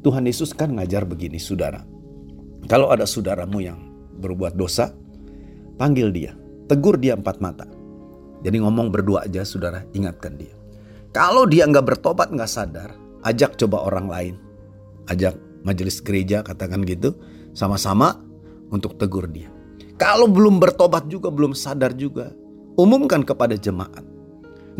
Tuhan 0.00 0.24
Yesus 0.24 0.56
kan 0.56 0.72
ngajar 0.72 1.04
begini, 1.04 1.36
saudara. 1.36 1.84
Kalau 2.64 2.88
ada 2.88 3.04
saudaramu 3.04 3.60
yang 3.60 3.92
berbuat 4.16 4.56
dosa, 4.56 4.96
panggil 5.76 6.08
dia, 6.16 6.32
tegur 6.64 6.96
dia 6.96 7.12
empat 7.12 7.44
mata. 7.44 7.68
Jadi 8.40 8.56
ngomong 8.56 8.88
berdua 8.88 9.28
aja, 9.28 9.44
saudara, 9.44 9.84
ingatkan 9.92 10.40
dia. 10.40 10.56
Kalau 11.12 11.44
dia 11.44 11.68
nggak 11.68 11.92
bertobat, 11.92 12.32
nggak 12.32 12.48
sadar, 12.48 12.96
ajak 13.20 13.60
coba 13.60 13.84
orang 13.84 14.08
lain. 14.08 14.34
Ajak 15.12 15.36
majelis 15.60 16.00
gereja, 16.00 16.40
katakan 16.40 16.80
gitu, 16.88 17.12
sama-sama 17.52 18.18
untuk 18.70 18.96
tegur 18.96 19.26
dia. 19.30 19.50
Kalau 20.00 20.30
belum 20.30 20.56
bertobat 20.56 21.10
juga, 21.12 21.28
belum 21.28 21.52
sadar 21.52 21.92
juga, 21.92 22.32
umumkan 22.80 23.20
kepada 23.20 23.58
jemaat. 23.58 24.00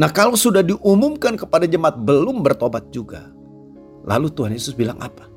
Nah 0.00 0.08
kalau 0.08 0.32
sudah 0.32 0.64
diumumkan 0.64 1.36
kepada 1.36 1.68
jemaat 1.68 2.00
belum 2.00 2.40
bertobat 2.40 2.88
juga, 2.88 3.28
lalu 4.08 4.32
Tuhan 4.32 4.56
Yesus 4.56 4.72
bilang 4.72 4.96
apa? 5.02 5.28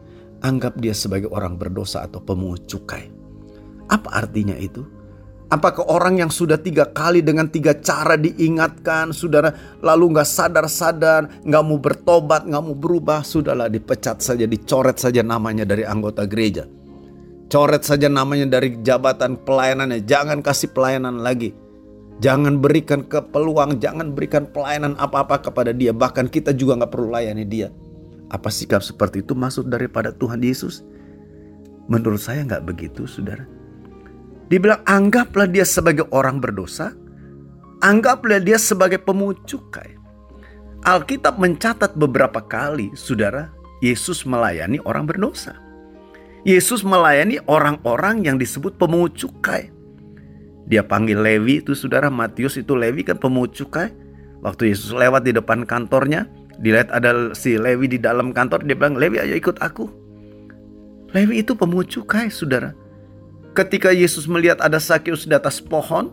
Anggap 0.43 0.80
dia 0.80 0.96
sebagai 0.96 1.28
orang 1.32 1.60
berdosa 1.60 2.04
atau 2.04 2.24
pemungut 2.24 2.63
cukai. 2.67 3.12
Apa 3.91 4.24
artinya 4.24 4.56
itu? 4.56 4.88
Apakah 5.52 5.86
orang 5.86 6.17
yang 6.17 6.32
sudah 6.34 6.58
tiga 6.58 6.89
kali 6.89 7.22
dengan 7.22 7.46
tiga 7.46 7.78
cara 7.78 8.17
diingatkan, 8.17 9.13
saudara, 9.13 9.54
lalu 9.86 10.17
nggak 10.17 10.26
sadar-sadar, 10.26 11.46
nggak 11.46 11.63
mau 11.63 11.78
bertobat, 11.78 12.50
nggak 12.50 12.63
mau 12.63 12.74
berubah, 12.74 13.22
sudahlah 13.22 13.69
dipecat 13.69 14.17
saja, 14.17 14.50
dicoret 14.50 14.98
saja 14.98 15.22
namanya 15.22 15.62
dari 15.62 15.86
anggota 15.86 16.26
gereja. 16.26 16.65
Coret 17.53 17.85
saja 17.85 18.09
namanya 18.09 18.49
dari 18.57 18.81
jabatan 18.81 19.37
pelayanannya. 19.37 20.01
Jangan 20.09 20.41
kasih 20.41 20.73
pelayanan 20.73 21.21
lagi. 21.21 21.53
Jangan 22.17 22.57
berikan 22.57 23.05
ke 23.05 23.21
peluang, 23.29 23.77
jangan 23.77 24.09
berikan 24.17 24.49
pelayanan 24.49 24.97
apa-apa 24.97 25.37
kepada 25.37 25.69
dia. 25.69 25.93
Bahkan 25.93 26.33
kita 26.33 26.49
juga 26.57 26.81
nggak 26.81 26.89
perlu 26.89 27.13
layani 27.13 27.45
dia. 27.45 27.69
Apa 28.33 28.49
sikap 28.49 28.81
seperti 28.81 29.21
itu 29.21 29.37
masuk 29.37 29.69
daripada 29.69 30.09
Tuhan 30.09 30.41
Yesus? 30.41 30.81
Menurut 31.85 32.25
saya 32.25 32.41
nggak 32.41 32.65
begitu, 32.73 33.05
saudara. 33.05 33.45
Dibilang 34.49 34.81
anggaplah 34.89 35.45
dia 35.45 35.61
sebagai 35.61 36.09
orang 36.09 36.41
berdosa, 36.41 36.97
anggaplah 37.85 38.41
dia 38.41 38.57
sebagai 38.57 38.97
pemungut 38.97 39.45
cukai. 39.45 39.93
Alkitab 40.89 41.37
mencatat 41.37 41.93
beberapa 41.93 42.41
kali, 42.41 42.89
saudara, 42.97 43.53
Yesus 43.77 44.25
melayani 44.25 44.81
orang 44.89 45.05
berdosa. 45.05 45.62
Yesus 46.43 46.84
melayani 46.84 47.39
orang-orang 47.47 48.27
yang 48.27 48.36
disebut 48.36 48.75
pemungut 48.75 49.15
cukai. 49.15 49.71
Dia 50.67 50.84
panggil 50.84 51.19
Lewi 51.19 51.63
itu 51.63 51.71
saudara 51.71 52.12
Matius 52.12 52.60
itu 52.60 52.75
Lewi 52.75 53.08
kan 53.08 53.15
pemungut 53.15 53.56
cukai. 53.56 53.95
Waktu 54.43 54.75
Yesus 54.75 54.91
lewat 54.91 55.23
di 55.23 55.32
depan 55.32 55.63
kantornya, 55.63 56.27
dilihat 56.60 56.91
ada 56.91 57.32
si 57.32 57.56
Lewi 57.56 57.88
di 57.88 57.95
dalam 57.95 58.36
kantor, 58.36 58.67
dia 58.67 58.75
bilang, 58.75 58.99
"Lewi 58.99 59.23
ayo 59.23 59.39
ikut 59.39 59.56
aku." 59.63 59.88
Lewi 61.15 61.47
itu 61.47 61.56
pemungut 61.56 61.88
cukai, 61.88 62.27
saudara. 62.27 62.75
Ketika 63.56 63.95
Yesus 63.95 64.27
melihat 64.27 64.60
ada 64.60 64.84
Sakeus 64.84 65.23
di 65.23 65.32
atas 65.32 65.63
pohon, 65.63 66.12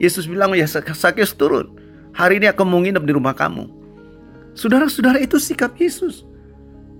Yesus 0.00 0.24
bilang, 0.24 0.56
"Ya 0.56 0.64
Sakeus 0.70 1.36
turun. 1.36 1.76
Hari 2.16 2.40
ini 2.40 2.48
aku 2.48 2.64
mau 2.64 2.80
nginep 2.80 3.04
di 3.04 3.12
rumah 3.12 3.36
kamu." 3.36 3.68
Saudara-saudara 4.56 5.20
itu 5.20 5.36
sikap 5.36 5.76
Yesus. 5.76 6.24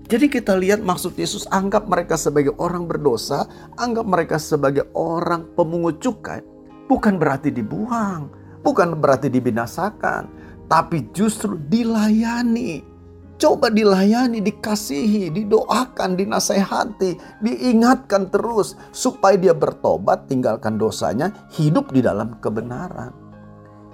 Jadi 0.07 0.31
kita 0.31 0.55
lihat 0.55 0.79
maksud 0.87 1.19
Yesus 1.19 1.43
anggap 1.51 1.91
mereka 1.91 2.15
sebagai 2.15 2.55
orang 2.63 2.87
berdosa, 2.87 3.43
anggap 3.75 4.07
mereka 4.07 4.39
sebagai 4.39 4.87
orang 4.95 5.51
pemungut 5.51 5.99
cukai. 5.99 6.39
Bukan 6.87 7.19
berarti 7.19 7.51
dibuang, 7.51 8.31
bukan 8.63 8.95
berarti 8.95 9.27
dibinasakan, 9.27 10.31
tapi 10.71 11.11
justru 11.11 11.59
dilayani. 11.59 12.95
Coba 13.35 13.67
dilayani, 13.67 14.39
dikasihi, 14.39 15.29
didoakan, 15.29 16.15
dinasehati, 16.15 17.43
diingatkan 17.43 18.31
terus 18.31 18.79
supaya 18.95 19.35
dia 19.35 19.51
bertobat, 19.53 20.25
tinggalkan 20.31 20.79
dosanya, 20.79 21.35
hidup 21.53 21.91
di 21.91 21.99
dalam 21.99 22.39
kebenaran. 22.39 23.11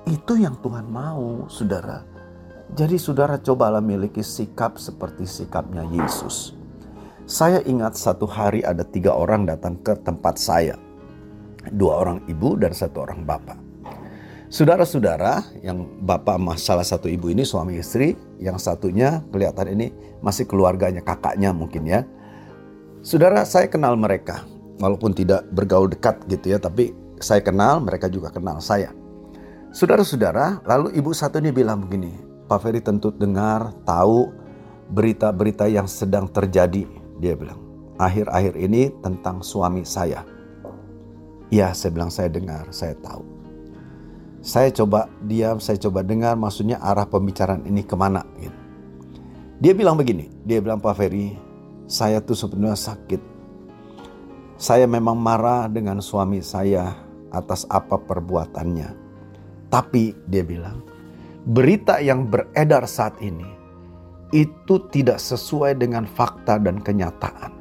Itu 0.05 0.37
yang 0.37 0.61
Tuhan 0.61 0.87
mau, 0.87 1.49
saudara. 1.49 2.12
Jadi 2.73 2.97
saudara 2.97 3.37
cobalah 3.37 3.85
miliki 3.85 4.25
sikap 4.25 4.81
seperti 4.81 5.29
sikapnya 5.29 5.85
Yesus. 5.93 6.57
Saya 7.29 7.61
ingat 7.69 7.93
satu 7.93 8.25
hari 8.25 8.65
ada 8.65 8.81
tiga 8.81 9.13
orang 9.13 9.45
datang 9.45 9.77
ke 9.77 9.93
tempat 10.01 10.41
saya. 10.41 10.73
Dua 11.69 12.01
orang 12.01 12.25
ibu 12.25 12.57
dan 12.57 12.73
satu 12.73 13.05
orang 13.05 13.29
bapak. 13.29 13.61
Saudara-saudara 14.49 15.45
yang 15.61 15.85
bapak 16.01 16.41
salah 16.57 16.81
satu 16.81 17.05
ibu 17.05 17.29
ini 17.29 17.45
suami 17.45 17.77
istri. 17.77 18.17
Yang 18.41 18.65
satunya 18.65 19.21
kelihatan 19.29 19.69
ini 19.77 19.93
masih 20.25 20.49
keluarganya 20.49 21.05
kakaknya 21.05 21.53
mungkin 21.53 21.85
ya. 21.85 22.01
Saudara 23.05 23.45
saya 23.45 23.69
kenal 23.69 23.93
mereka. 24.01 24.49
Walaupun 24.81 25.13
tidak 25.13 25.45
bergaul 25.53 25.93
dekat 25.93 26.25
gitu 26.25 26.57
ya. 26.57 26.57
Tapi 26.57 26.89
saya 27.21 27.45
kenal 27.45 27.85
mereka 27.85 28.09
juga 28.09 28.33
kenal 28.33 28.57
saya. 28.65 28.89
Saudara-saudara 29.69 30.65
lalu 30.65 30.97
ibu 30.97 31.13
satu 31.13 31.37
ini 31.37 31.53
bilang 31.53 31.85
begini. 31.85 32.32
Pak 32.53 32.61
Ferry 32.61 32.85
tentu 32.85 33.09
dengar, 33.09 33.73
tahu 33.81 34.29
berita-berita 34.93 35.65
yang 35.65 35.89
sedang 35.89 36.29
terjadi. 36.29 36.85
Dia 37.17 37.33
bilang, 37.33 37.57
akhir-akhir 37.97 38.53
ini 38.61 38.93
tentang 39.01 39.41
suami 39.41 39.81
saya. 39.81 40.21
Ya, 41.49 41.73
saya 41.73 41.97
bilang 41.97 42.13
saya 42.13 42.29
dengar, 42.29 42.69
saya 42.69 42.93
tahu. 43.01 43.25
Saya 44.45 44.69
coba 44.69 45.09
diam, 45.25 45.57
saya 45.57 45.81
coba 45.81 46.05
dengar 46.05 46.37
maksudnya 46.37 46.77
arah 46.77 47.09
pembicaraan 47.09 47.65
ini 47.65 47.81
ke 47.81 47.97
mana. 47.97 48.21
Gitu. 48.37 48.59
Dia 49.57 49.73
bilang 49.73 49.97
begini, 49.97 50.29
dia 50.45 50.61
bilang 50.61 50.77
Pak 50.77 50.93
Ferry, 50.93 51.33
saya 51.89 52.21
tuh 52.21 52.37
sebenarnya 52.37 52.77
sakit. 52.77 53.21
Saya 54.61 54.85
memang 54.85 55.17
marah 55.17 55.65
dengan 55.65 56.05
suami 56.05 56.37
saya 56.45 56.93
atas 57.33 57.65
apa 57.65 57.97
perbuatannya. 57.97 58.93
Tapi 59.73 60.13
dia 60.29 60.45
bilang, 60.45 60.92
berita 61.43 61.99
yang 61.99 62.31
beredar 62.31 62.87
saat 62.87 63.19
ini 63.19 63.47
itu 64.31 64.79
tidak 64.89 65.19
sesuai 65.19 65.75
dengan 65.77 66.07
fakta 66.07 66.57
dan 66.57 66.79
kenyataan. 66.79 67.51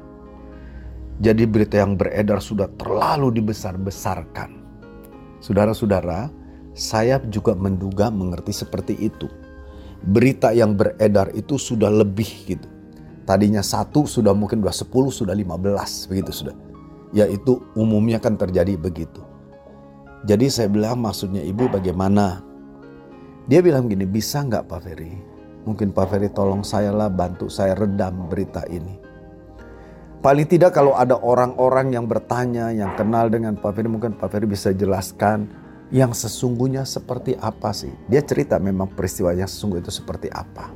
Jadi 1.21 1.43
berita 1.45 1.77
yang 1.77 1.93
beredar 1.93 2.41
sudah 2.41 2.65
terlalu 2.79 3.37
dibesar-besarkan. 3.37 4.49
Saudara-saudara, 5.43 6.31
saya 6.73 7.21
juga 7.29 7.53
menduga 7.53 8.09
mengerti 8.09 8.55
seperti 8.55 8.97
itu. 8.97 9.29
Berita 10.03 10.51
yang 10.51 10.73
beredar 10.73 11.29
itu 11.37 11.61
sudah 11.61 11.91
lebih 11.93 12.27
gitu. 12.49 12.67
Tadinya 13.23 13.63
satu 13.63 14.03
sudah 14.03 14.35
mungkin 14.35 14.59
sudah 14.65 14.75
sepuluh, 14.75 15.11
sudah 15.13 15.35
lima 15.37 15.55
belas 15.55 16.09
begitu 16.09 16.33
sudah. 16.33 16.55
Yaitu 17.13 17.61
umumnya 17.77 18.17
kan 18.17 18.35
terjadi 18.35 18.73
begitu. 18.75 19.21
Jadi 20.25 20.49
saya 20.49 20.67
bilang 20.71 21.03
maksudnya 21.03 21.45
ibu 21.45 21.69
bagaimana 21.69 22.41
dia 23.43 23.59
bilang 23.59 23.91
gini, 23.91 24.07
bisa 24.07 24.39
nggak 24.39 24.71
Pak 24.71 24.79
Ferry? 24.87 25.13
Mungkin 25.63 25.91
Pak 25.91 26.07
Ferry 26.11 26.31
tolong 26.31 26.63
saya 26.63 26.91
lah, 26.91 27.11
bantu 27.11 27.47
saya 27.47 27.75
redam 27.75 28.27
berita 28.31 28.63
ini. 28.71 28.99
Paling 30.23 30.47
tidak 30.47 30.71
kalau 30.71 30.95
ada 30.95 31.19
orang-orang 31.19 31.91
yang 31.91 32.07
bertanya, 32.07 32.71
yang 32.71 32.95
kenal 32.95 33.27
dengan 33.27 33.59
Pak 33.59 33.75
Ferry, 33.75 33.91
mungkin 33.91 34.15
Pak 34.15 34.31
Ferry 34.31 34.47
bisa 34.47 34.71
jelaskan 34.71 35.51
yang 35.91 36.15
sesungguhnya 36.15 36.87
seperti 36.87 37.35
apa 37.35 37.75
sih. 37.75 37.91
Dia 38.07 38.23
cerita 38.23 38.55
memang 38.55 38.95
peristiwanya 38.95 39.43
sesungguh 39.43 39.83
itu 39.83 39.91
seperti 39.91 40.31
apa. 40.31 40.71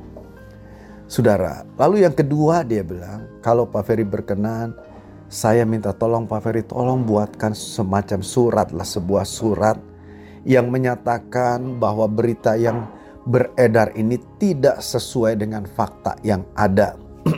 Saudara, 1.08 1.64
lalu 1.80 2.04
yang 2.04 2.12
kedua 2.12 2.60
dia 2.60 2.84
bilang, 2.84 3.40
kalau 3.40 3.64
Pak 3.64 3.88
Ferry 3.88 4.04
berkenan, 4.04 4.76
saya 5.32 5.64
minta 5.64 5.96
tolong 5.96 6.28
Pak 6.28 6.40
Ferry, 6.44 6.60
tolong 6.60 7.00
buatkan 7.00 7.56
semacam 7.56 8.20
surat 8.20 8.68
lah, 8.76 8.84
sebuah 8.84 9.24
surat 9.24 9.80
yang 10.48 10.72
menyatakan 10.72 11.76
bahwa 11.76 12.08
berita 12.08 12.56
yang 12.56 12.88
beredar 13.28 13.92
ini 13.92 14.16
tidak 14.40 14.80
sesuai 14.80 15.36
dengan 15.36 15.68
fakta 15.68 16.16
yang 16.24 16.40
ada. 16.56 16.96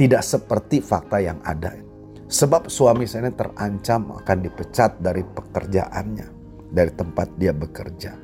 tidak 0.00 0.24
seperti 0.24 0.80
fakta 0.80 1.20
yang 1.20 1.36
ada. 1.44 1.76
Sebab 2.24 2.72
suami 2.72 3.04
saya 3.04 3.28
ini 3.28 3.36
terancam 3.36 4.16
akan 4.16 4.38
dipecat 4.40 4.96
dari 5.04 5.20
pekerjaannya, 5.20 6.26
dari 6.72 6.90
tempat 6.96 7.28
dia 7.36 7.52
bekerja. 7.52 8.16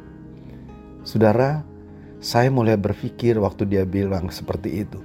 Saudara, 1.05 1.61
saya 2.25 2.49
mulai 2.49 2.81
berpikir 2.81 3.37
waktu 3.37 3.69
dia 3.69 3.85
bilang 3.85 4.33
seperti 4.33 4.89
itu. 4.89 4.97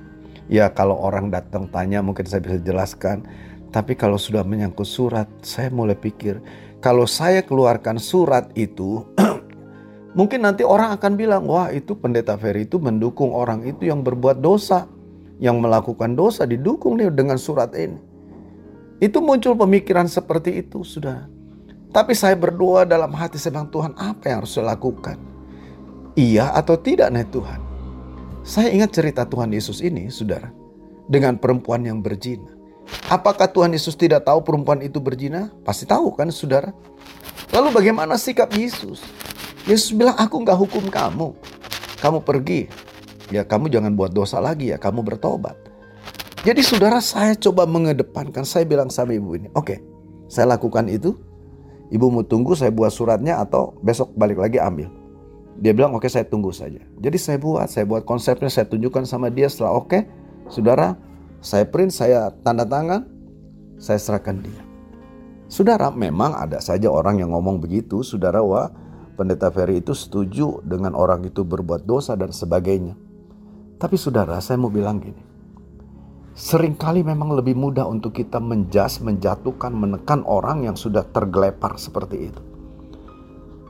Ya 0.48 0.72
kalau 0.72 0.96
orang 1.04 1.28
datang 1.28 1.68
tanya 1.68 2.00
mungkin 2.00 2.24
saya 2.24 2.40
bisa 2.40 2.64
jelaskan. 2.64 3.28
Tapi 3.76 3.92
kalau 4.00 4.16
sudah 4.16 4.48
menyangkut 4.48 4.88
surat, 4.88 5.28
saya 5.44 5.68
mulai 5.68 6.00
pikir 6.00 6.40
kalau 6.86 7.10
saya 7.10 7.42
keluarkan 7.42 7.98
surat 7.98 8.54
itu, 8.54 9.02
mungkin 10.18 10.46
nanti 10.46 10.62
orang 10.62 10.94
akan 10.94 11.18
bilang, 11.18 11.50
wah 11.50 11.74
itu 11.74 11.98
pendeta 11.98 12.38
Ferry 12.38 12.70
itu 12.70 12.78
mendukung 12.78 13.34
orang 13.34 13.66
itu 13.66 13.90
yang 13.90 14.06
berbuat 14.06 14.38
dosa. 14.38 14.86
Yang 15.42 15.66
melakukan 15.66 16.14
dosa 16.14 16.46
didukung 16.46 17.02
nih 17.02 17.10
dengan 17.10 17.42
surat 17.42 17.74
ini. 17.76 17.98
Itu 19.04 19.20
muncul 19.20 19.58
pemikiran 19.58 20.08
seperti 20.08 20.62
itu, 20.62 20.86
sudah. 20.86 21.28
Tapi 21.92 22.16
saya 22.16 22.40
berdoa 22.40 22.88
dalam 22.88 23.12
hati 23.12 23.36
saya 23.36 23.68
Tuhan 23.68 23.98
apa 24.00 24.32
yang 24.32 24.46
harus 24.46 24.56
saya 24.56 24.72
lakukan? 24.72 25.20
Iya 26.16 26.56
atau 26.56 26.80
tidak 26.80 27.12
nih 27.12 27.28
Tuhan? 27.36 27.60
Saya 28.48 28.72
ingat 28.72 28.96
cerita 28.96 29.28
Tuhan 29.28 29.52
Yesus 29.52 29.84
ini, 29.84 30.08
saudara. 30.08 30.54
Dengan 31.12 31.36
perempuan 31.36 31.84
yang 31.84 32.00
berzina. 32.00 32.55
Apakah 33.10 33.50
Tuhan 33.50 33.74
Yesus 33.74 33.94
tidak 33.94 34.26
tahu 34.26 34.42
perempuan 34.42 34.82
itu 34.82 34.98
berzina? 34.98 35.54
Pasti 35.62 35.86
tahu 35.86 36.14
kan 36.14 36.30
saudara. 36.34 36.74
Lalu 37.54 37.70
bagaimana 37.74 38.18
sikap 38.18 38.50
Yesus? 38.54 39.02
Yesus 39.66 39.94
bilang, 39.94 40.18
aku 40.18 40.42
nggak 40.42 40.58
hukum 40.58 40.90
kamu. 40.90 41.34
Kamu 42.02 42.22
pergi. 42.22 42.70
Ya 43.34 43.42
kamu 43.42 43.74
jangan 43.74 43.98
buat 43.98 44.14
dosa 44.14 44.38
lagi 44.38 44.70
ya, 44.70 44.78
kamu 44.78 45.02
bertobat. 45.02 45.58
Jadi 46.46 46.62
saudara 46.62 47.02
saya 47.02 47.34
coba 47.34 47.66
mengedepankan, 47.66 48.46
saya 48.46 48.70
bilang 48.70 48.94
sama 48.94 49.18
ibu 49.18 49.34
ini, 49.34 49.50
oke 49.58 49.66
okay, 49.66 49.78
saya 50.30 50.54
lakukan 50.54 50.86
itu. 50.86 51.18
Ibu 51.90 52.06
mau 52.10 52.26
tunggu 52.26 52.58
saya 52.58 52.74
buat 52.74 52.90
suratnya 52.90 53.38
atau 53.42 53.78
besok 53.82 54.14
balik 54.18 54.42
lagi 54.42 54.58
ambil. 54.62 54.90
Dia 55.62 55.74
bilang 55.74 55.94
oke 55.94 56.06
okay, 56.06 56.10
saya 56.10 56.26
tunggu 56.26 56.54
saja. 56.54 56.82
Jadi 57.02 57.18
saya 57.18 57.38
buat, 57.42 57.66
saya 57.70 57.86
buat 57.86 58.06
konsepnya, 58.06 58.50
saya 58.50 58.70
tunjukkan 58.70 59.06
sama 59.10 59.34
dia 59.34 59.50
setelah 59.50 59.78
oke. 59.78 59.90
Okay, 59.90 60.02
saudara, 60.50 60.98
saya 61.46 61.70
print, 61.70 61.94
saya 61.94 62.34
tanda 62.42 62.66
tangan, 62.66 63.06
saya 63.78 64.02
serahkan 64.02 64.42
dia. 64.42 64.64
Saudara, 65.46 65.94
memang 65.94 66.34
ada 66.34 66.58
saja 66.58 66.90
orang 66.90 67.22
yang 67.22 67.30
ngomong 67.38 67.62
begitu, 67.62 68.02
saudara, 68.02 68.42
wah 68.42 68.74
pendeta 69.14 69.54
Ferry 69.54 69.78
itu 69.78 69.94
setuju 69.94 70.66
dengan 70.66 70.98
orang 70.98 71.22
itu 71.22 71.46
berbuat 71.46 71.86
dosa 71.86 72.18
dan 72.18 72.34
sebagainya. 72.34 72.98
Tapi 73.78 73.94
saudara, 73.94 74.42
saya 74.42 74.58
mau 74.58 74.74
bilang 74.74 74.98
gini. 74.98 75.22
Seringkali 76.36 77.06
memang 77.06 77.32
lebih 77.38 77.54
mudah 77.54 77.86
untuk 77.88 78.18
kita 78.18 78.42
menjas, 78.42 79.00
menjatuhkan, 79.00 79.72
menekan 79.72 80.26
orang 80.26 80.66
yang 80.66 80.76
sudah 80.76 81.06
tergelepar 81.14 81.78
seperti 81.78 82.34
itu. 82.34 82.42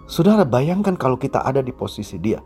Saudara 0.07 0.47
bayangkan 0.47 0.95
kalau 0.95 1.19
kita 1.19 1.43
ada 1.43 1.59
di 1.59 1.75
posisi 1.75 2.17
dia. 2.17 2.39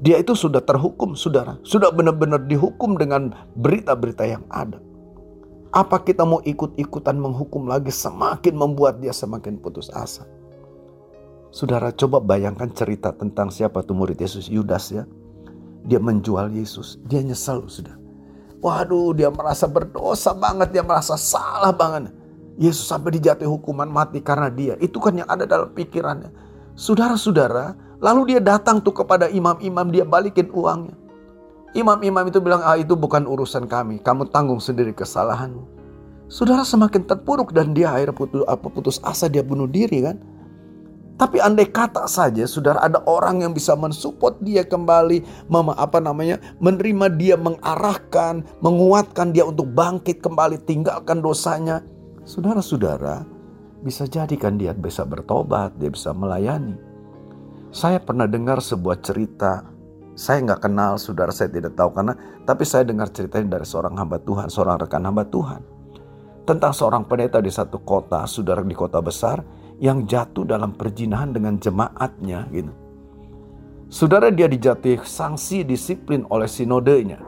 Dia 0.00 0.16
itu 0.16 0.32
sudah 0.32 0.64
terhukum, 0.64 1.12
saudara. 1.12 1.60
Sudah 1.60 1.92
benar-benar 1.92 2.48
dihukum 2.48 2.96
dengan 2.96 3.36
berita-berita 3.52 4.24
yang 4.24 4.44
ada. 4.48 4.80
Apa 5.70 6.02
kita 6.02 6.24
mau 6.24 6.40
ikut-ikutan 6.40 7.14
menghukum 7.20 7.68
lagi 7.68 7.92
semakin 7.92 8.56
membuat 8.56 8.98
dia 8.98 9.12
semakin 9.12 9.60
putus 9.60 9.92
asa. 9.92 10.24
Saudara 11.52 11.92
coba 11.92 12.18
bayangkan 12.18 12.72
cerita 12.72 13.12
tentang 13.12 13.52
siapa 13.52 13.84
tuh 13.84 13.94
murid 13.94 14.18
Yesus, 14.18 14.48
Yudas 14.48 14.88
ya. 14.90 15.04
Dia 15.84 16.00
menjual 16.00 16.50
Yesus, 16.50 16.98
dia 17.04 17.20
nyesal 17.20 17.68
sudah. 17.68 17.94
Waduh 18.60 19.16
dia 19.16 19.28
merasa 19.32 19.64
berdosa 19.68 20.32
banget, 20.36 20.72
dia 20.72 20.84
merasa 20.84 21.16
salah 21.16 21.72
banget. 21.72 22.12
Yesus 22.60 22.84
sampai 22.84 23.16
dijatuhi 23.16 23.48
hukuman 23.48 23.88
mati 23.88 24.20
karena 24.20 24.52
dia. 24.52 24.74
Itu 24.80 25.00
kan 25.00 25.16
yang 25.16 25.28
ada 25.28 25.48
dalam 25.48 25.72
pikirannya. 25.72 26.28
Saudara-saudara, 26.76 27.72
Lalu 28.00 28.34
dia 28.34 28.40
datang 28.40 28.80
tuh 28.80 28.96
kepada 28.96 29.28
imam-imam, 29.28 29.92
dia 29.92 30.08
balikin 30.08 30.48
uangnya. 30.50 30.96
Imam-imam 31.76 32.26
itu 32.26 32.40
bilang, 32.42 32.64
ah 32.64 32.74
itu 32.74 32.96
bukan 32.98 33.28
urusan 33.28 33.68
kami, 33.68 34.00
kamu 34.02 34.26
tanggung 34.32 34.58
sendiri 34.58 34.90
kesalahanmu. 34.90 35.62
Saudara 36.26 36.64
semakin 36.64 37.04
terpuruk 37.06 37.52
dan 37.52 37.76
dia 37.76 37.92
akhirnya 37.92 38.16
putus, 38.16 38.42
putus 38.74 38.96
asa 39.04 39.28
dia 39.30 39.44
bunuh 39.44 39.68
diri 39.68 40.02
kan. 40.02 40.16
Tapi 41.20 41.36
andai 41.36 41.68
kata 41.68 42.08
saja 42.08 42.48
saudara 42.48 42.80
ada 42.80 43.04
orang 43.04 43.44
yang 43.44 43.52
bisa 43.52 43.76
mensupport 43.76 44.40
dia 44.40 44.64
kembali, 44.64 45.20
mama 45.52 45.76
apa 45.76 46.00
namanya, 46.00 46.40
menerima 46.64 47.06
dia, 47.20 47.36
mengarahkan, 47.36 48.40
menguatkan 48.64 49.36
dia 49.36 49.44
untuk 49.44 49.68
bangkit 49.76 50.24
kembali, 50.24 50.64
tinggalkan 50.64 51.20
dosanya. 51.20 51.84
Saudara-saudara, 52.24 53.28
bisa 53.84 54.08
jadikan 54.08 54.56
dia 54.56 54.72
bisa 54.72 55.04
bertobat, 55.04 55.76
dia 55.76 55.92
bisa 55.92 56.16
melayani. 56.16 56.89
Saya 57.70 58.02
pernah 58.02 58.26
dengar 58.26 58.58
sebuah 58.58 58.98
cerita. 58.98 59.62
Saya 60.18 60.42
nggak 60.42 60.66
kenal, 60.66 60.98
saudara 60.98 61.30
saya 61.30 61.54
tidak 61.54 61.78
tahu 61.78 61.94
karena, 61.94 62.18
tapi 62.42 62.66
saya 62.66 62.82
dengar 62.82 63.08
ceritanya 63.14 63.56
dari 63.56 63.66
seorang 63.66 63.94
hamba 63.94 64.18
Tuhan, 64.18 64.50
seorang 64.50 64.76
rekan 64.82 65.06
hamba 65.06 65.22
Tuhan. 65.22 65.62
Tentang 66.44 66.74
seorang 66.74 67.06
pendeta 67.06 67.38
di 67.38 67.48
satu 67.48 67.78
kota, 67.78 68.26
saudara 68.26 68.60
di 68.66 68.74
kota 68.74 68.98
besar, 68.98 69.40
yang 69.78 70.04
jatuh 70.04 70.44
dalam 70.44 70.74
perjinahan 70.74 71.30
dengan 71.30 71.56
jemaatnya 71.62 72.50
gitu. 72.50 72.74
Saudara 73.86 74.34
dia 74.34 74.50
dijatuhi 74.50 75.00
sanksi 75.06 75.62
disiplin 75.62 76.26
oleh 76.26 76.50
sinodenya. 76.50 77.22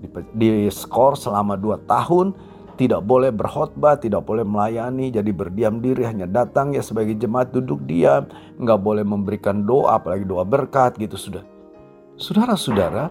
Di, 0.00 0.08
di 0.36 0.48
skor 0.72 1.14
selama 1.16 1.60
dua 1.60 1.76
tahun 1.84 2.32
tidak 2.74 3.06
boleh 3.06 3.30
berkhotbah, 3.30 3.98
tidak 3.98 4.26
boleh 4.26 4.42
melayani, 4.42 5.14
jadi 5.14 5.30
berdiam 5.30 5.78
diri 5.78 6.02
hanya 6.02 6.26
datang 6.26 6.74
ya 6.74 6.82
sebagai 6.82 7.14
jemaat 7.14 7.54
duduk 7.54 7.86
diam, 7.86 8.26
nggak 8.58 8.80
boleh 8.82 9.06
memberikan 9.06 9.62
doa, 9.62 10.02
apalagi 10.02 10.26
doa 10.26 10.42
berkat 10.42 10.98
gitu 10.98 11.14
sudah. 11.14 11.46
Saudara-saudara, 12.18 13.10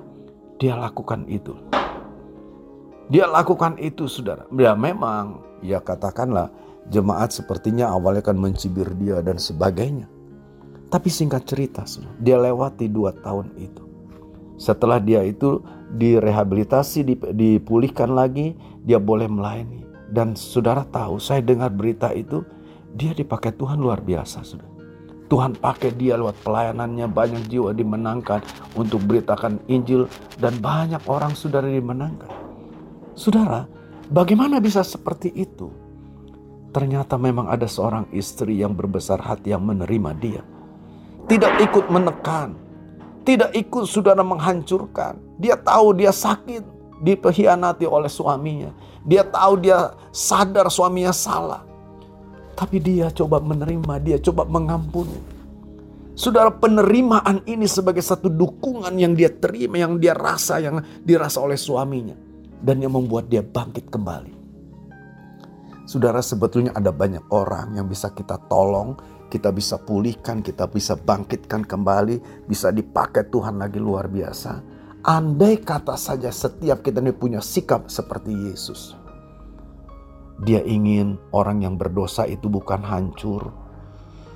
dia 0.60 0.76
lakukan 0.76 1.28
itu. 1.28 1.56
Dia 3.12 3.28
lakukan 3.28 3.76
itu 3.80 4.08
saudara. 4.08 4.48
Ya 4.56 4.76
memang, 4.76 5.44
ya 5.60 5.84
katakanlah 5.84 6.52
jemaat 6.88 7.32
sepertinya 7.36 7.92
awalnya 7.92 8.24
kan 8.24 8.40
mencibir 8.40 8.88
dia 9.00 9.20
dan 9.20 9.40
sebagainya. 9.40 10.08
Tapi 10.88 11.10
singkat 11.10 11.44
cerita, 11.48 11.84
dia 12.22 12.40
lewati 12.40 12.88
dua 12.88 13.12
tahun 13.12 13.52
itu. 13.60 13.93
Setelah 14.58 15.02
dia 15.02 15.26
itu 15.26 15.62
direhabilitasi, 15.94 17.06
dipulihkan 17.34 18.14
lagi, 18.14 18.58
dia 18.86 18.98
boleh 19.02 19.30
melayani. 19.30 19.86
Dan 20.14 20.38
saudara 20.38 20.86
tahu, 20.86 21.18
saya 21.18 21.42
dengar 21.42 21.74
berita 21.74 22.14
itu, 22.14 22.46
dia 22.94 23.18
dipakai 23.18 23.54
Tuhan 23.58 23.82
luar 23.82 24.02
biasa, 24.06 24.46
sudah. 24.46 24.70
Tuhan 25.34 25.58
pakai 25.58 25.98
dia 25.98 26.14
lewat 26.14 26.46
pelayanannya, 26.46 27.10
banyak 27.10 27.50
jiwa 27.50 27.74
dimenangkan 27.74 28.46
untuk 28.78 29.02
beritakan 29.10 29.58
Injil 29.66 30.06
dan 30.38 30.62
banyak 30.62 31.02
orang 31.10 31.34
saudara 31.34 31.66
dimenangkan. 31.66 32.30
Saudara, 33.18 33.66
bagaimana 34.14 34.62
bisa 34.62 34.86
seperti 34.86 35.34
itu? 35.34 35.74
Ternyata 36.70 37.18
memang 37.18 37.50
ada 37.50 37.66
seorang 37.66 38.10
istri 38.14 38.62
yang 38.62 38.78
berbesar 38.78 39.22
hati 39.22 39.54
yang 39.54 39.66
menerima 39.66 40.12
dia. 40.22 40.42
Tidak 41.26 41.54
ikut 41.66 41.90
menekan, 41.90 42.54
tidak 43.24 43.56
ikut 43.56 43.88
saudara 43.88 44.20
menghancurkan. 44.22 45.16
Dia 45.40 45.56
tahu 45.56 45.96
dia 45.96 46.12
sakit, 46.12 46.64
dipehianati 47.04 47.88
oleh 47.88 48.12
suaminya. 48.12 48.72
Dia 49.04 49.24
tahu 49.28 49.60
dia 49.64 49.96
sadar 50.12 50.68
suaminya 50.72 51.12
salah. 51.12 51.64
Tapi 52.54 52.78
dia 52.80 53.10
coba 53.10 53.40
menerima, 53.44 53.94
dia 54.04 54.18
coba 54.20 54.46
mengampuni. 54.46 55.20
Saudara 56.14 56.54
penerimaan 56.54 57.42
ini 57.50 57.66
sebagai 57.66 58.06
satu 58.06 58.30
dukungan 58.30 58.94
yang 58.94 59.18
dia 59.18 59.34
terima, 59.34 59.82
yang 59.82 59.98
dia 59.98 60.14
rasa, 60.14 60.62
yang 60.62 60.80
dirasa 61.02 61.42
oleh 61.42 61.58
suaminya. 61.58 62.14
Dan 62.64 62.80
yang 62.80 62.96
membuat 62.96 63.28
dia 63.28 63.44
bangkit 63.44 63.92
kembali. 63.92 64.44
Saudara 65.84 66.24
sebetulnya 66.24 66.72
ada 66.72 66.96
banyak 66.96 67.28
orang 67.28 67.76
yang 67.76 67.92
bisa 67.92 68.08
kita 68.16 68.40
tolong 68.48 68.96
kita 69.34 69.50
bisa 69.50 69.82
pulihkan, 69.82 70.46
kita 70.46 70.70
bisa 70.70 70.94
bangkitkan 70.94 71.66
kembali, 71.66 72.46
bisa 72.46 72.70
dipakai 72.70 73.26
Tuhan 73.34 73.58
lagi 73.58 73.82
luar 73.82 74.06
biasa. 74.06 74.62
Andai 75.02 75.58
kata 75.58 75.98
saja 75.98 76.30
setiap 76.30 76.86
kita 76.86 77.02
ini 77.02 77.10
punya 77.10 77.42
sikap 77.42 77.90
seperti 77.90 78.30
Yesus. 78.30 78.94
Dia 80.46 80.62
ingin 80.62 81.18
orang 81.34 81.66
yang 81.66 81.82
berdosa 81.82 82.30
itu 82.30 82.46
bukan 82.46 82.86
hancur, 82.86 83.50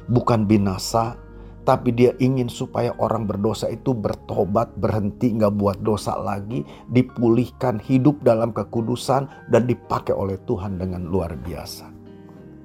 bukan 0.10 0.50
binasa, 0.50 1.14
tapi 1.62 1.94
dia 1.94 2.18
ingin 2.18 2.50
supaya 2.50 2.90
orang 2.98 3.30
berdosa 3.30 3.70
itu 3.70 3.94
bertobat, 3.94 4.74
berhenti, 4.82 5.30
nggak 5.36 5.54
buat 5.62 5.78
dosa 5.86 6.18
lagi, 6.18 6.66
dipulihkan, 6.90 7.78
hidup 7.78 8.18
dalam 8.26 8.50
kekudusan, 8.50 9.30
dan 9.54 9.70
dipakai 9.70 10.18
oleh 10.18 10.42
Tuhan 10.48 10.82
dengan 10.82 11.06
luar 11.06 11.38
biasa. 11.38 11.92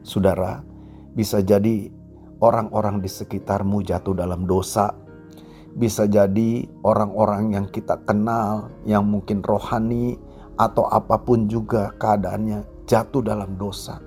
Saudara, 0.02 0.62
bisa 1.12 1.38
jadi 1.38 2.01
orang-orang 2.42 2.98
di 2.98 3.06
sekitarmu 3.06 3.86
jatuh 3.86 4.18
dalam 4.18 4.44
dosa. 4.44 4.90
Bisa 5.72 6.04
jadi 6.04 6.68
orang-orang 6.84 7.56
yang 7.56 7.66
kita 7.70 8.02
kenal, 8.04 8.68
yang 8.84 9.08
mungkin 9.08 9.40
rohani 9.40 10.20
atau 10.58 10.84
apa 10.84 11.16
pun 11.22 11.48
juga 11.48 11.94
keadaannya 11.96 12.84
jatuh 12.84 13.24
dalam 13.24 13.56
dosa. 13.56 14.02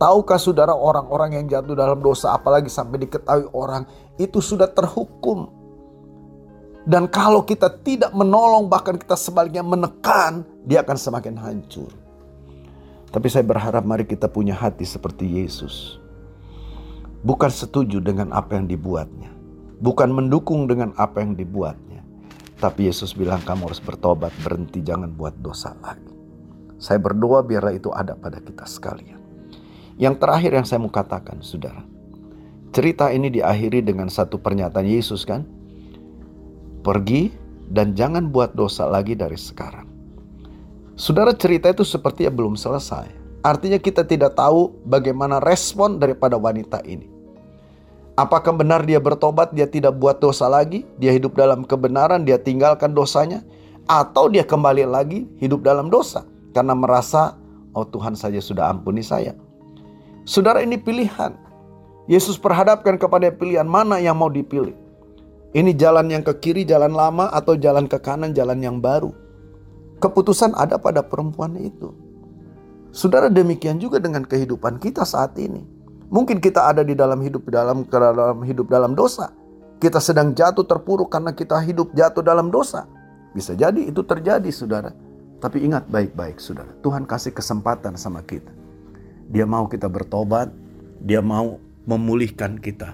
Tahukah 0.00 0.40
saudara 0.40 0.72
orang-orang 0.72 1.36
yang 1.36 1.46
jatuh 1.46 1.76
dalam 1.76 2.00
dosa 2.00 2.32
apalagi 2.32 2.72
sampai 2.72 3.04
diketahui 3.06 3.52
orang 3.52 3.84
itu 4.16 4.40
sudah 4.40 4.66
terhukum. 4.66 5.60
Dan 6.88 7.06
kalau 7.12 7.44
kita 7.44 7.68
tidak 7.84 8.10
menolong 8.16 8.66
bahkan 8.66 8.96
kita 8.96 9.14
sebaliknya 9.14 9.60
menekan 9.60 10.42
dia 10.64 10.80
akan 10.80 10.96
semakin 10.96 11.36
hancur. 11.36 11.92
Tapi 13.12 13.26
saya 13.28 13.44
berharap 13.44 13.84
mari 13.84 14.08
kita 14.08 14.26
punya 14.32 14.56
hati 14.56 14.88
seperti 14.88 15.28
Yesus 15.28 15.99
bukan 17.26 17.50
setuju 17.52 18.00
dengan 18.00 18.32
apa 18.32 18.56
yang 18.56 18.70
dibuatnya, 18.70 19.28
bukan 19.80 20.08
mendukung 20.12 20.68
dengan 20.68 20.94
apa 20.96 21.20
yang 21.20 21.36
dibuatnya. 21.36 22.00
Tapi 22.60 22.92
Yesus 22.92 23.16
bilang 23.16 23.40
kamu 23.40 23.72
harus 23.72 23.80
bertobat, 23.80 24.32
berhenti, 24.44 24.84
jangan 24.84 25.08
buat 25.16 25.32
dosa 25.40 25.72
lagi. 25.80 26.12
Saya 26.80 27.00
berdoa 27.00 27.44
biarlah 27.44 27.76
itu 27.76 27.88
ada 27.92 28.16
pada 28.16 28.40
kita 28.40 28.64
sekalian. 28.64 29.20
Yang 30.00 30.16
terakhir 30.16 30.50
yang 30.56 30.66
saya 30.68 30.80
mau 30.80 30.92
katakan, 30.92 31.44
saudara. 31.44 31.84
Cerita 32.72 33.10
ini 33.10 33.28
diakhiri 33.28 33.82
dengan 33.84 34.08
satu 34.08 34.38
pernyataan 34.38 34.86
Yesus 34.86 35.26
kan. 35.26 35.44
Pergi 36.80 37.34
dan 37.68 37.92
jangan 37.98 38.30
buat 38.30 38.56
dosa 38.56 38.88
lagi 38.88 39.18
dari 39.18 39.36
sekarang. 39.36 39.90
Saudara 40.94 41.34
cerita 41.34 41.68
itu 41.68 41.82
sepertinya 41.82 42.30
belum 42.30 42.54
selesai. 42.54 43.10
Artinya 43.42 43.82
kita 43.82 44.06
tidak 44.06 44.38
tahu 44.38 44.72
bagaimana 44.86 45.42
respon 45.42 45.98
daripada 45.98 46.38
wanita 46.38 46.80
ini. 46.86 47.09
Apakah 48.20 48.52
benar 48.52 48.84
dia 48.84 49.00
bertobat, 49.00 49.56
dia 49.56 49.64
tidak 49.64 49.96
buat 49.96 50.20
dosa 50.20 50.44
lagi, 50.44 50.84
dia 51.00 51.08
hidup 51.08 51.40
dalam 51.40 51.64
kebenaran, 51.64 52.20
dia 52.28 52.36
tinggalkan 52.36 52.92
dosanya, 52.92 53.40
atau 53.88 54.28
dia 54.28 54.44
kembali 54.44 54.84
lagi 54.84 55.24
hidup 55.40 55.64
dalam 55.64 55.88
dosa 55.88 56.28
karena 56.52 56.76
merasa, 56.76 57.40
oh 57.72 57.88
Tuhan 57.88 58.12
saja 58.12 58.36
sudah 58.36 58.68
ampuni 58.68 59.00
saya. 59.00 59.32
Saudara 60.28 60.60
ini 60.60 60.76
pilihan. 60.76 61.32
Yesus 62.12 62.36
perhadapkan 62.36 63.00
kepada 63.00 63.32
pilihan 63.32 63.64
mana 63.64 63.96
yang 63.96 64.20
mau 64.20 64.28
dipilih. 64.28 64.76
Ini 65.56 65.72
jalan 65.80 66.12
yang 66.12 66.20
ke 66.20 66.36
kiri, 66.44 66.68
jalan 66.68 66.92
lama, 66.92 67.32
atau 67.32 67.56
jalan 67.56 67.88
ke 67.88 67.96
kanan, 68.04 68.36
jalan 68.36 68.60
yang 68.60 68.84
baru. 68.84 69.16
Keputusan 69.96 70.52
ada 70.60 70.76
pada 70.76 71.00
perempuan 71.00 71.56
itu. 71.56 71.96
Saudara 72.92 73.32
demikian 73.32 73.80
juga 73.80 73.96
dengan 73.96 74.28
kehidupan 74.28 74.76
kita 74.76 75.08
saat 75.08 75.40
ini. 75.40 75.79
Mungkin 76.10 76.42
kita 76.42 76.74
ada 76.74 76.82
di 76.82 76.98
dalam 76.98 77.22
hidup 77.22 77.46
dalam 77.46 77.86
dalam 77.86 78.42
hidup 78.42 78.66
dalam 78.66 78.92
dosa. 78.98 79.30
Kita 79.80 80.02
sedang 80.02 80.36
jatuh 80.36 80.66
terpuruk 80.66 81.08
karena 81.08 81.32
kita 81.32 81.56
hidup 81.62 81.94
jatuh 81.96 82.20
dalam 82.20 82.52
dosa. 82.52 82.84
Bisa 83.32 83.56
jadi 83.56 83.80
itu 83.86 84.02
terjadi, 84.04 84.50
Saudara. 84.52 84.92
Tapi 85.40 85.64
ingat 85.64 85.88
baik-baik 85.88 86.36
saudara, 86.36 86.68
Tuhan 86.84 87.08
kasih 87.08 87.32
kesempatan 87.32 87.96
sama 87.96 88.20
kita. 88.20 88.52
Dia 89.32 89.48
mau 89.48 89.64
kita 89.64 89.88
bertobat, 89.88 90.52
dia 91.00 91.24
mau 91.24 91.56
memulihkan 91.88 92.60
kita. 92.60 92.92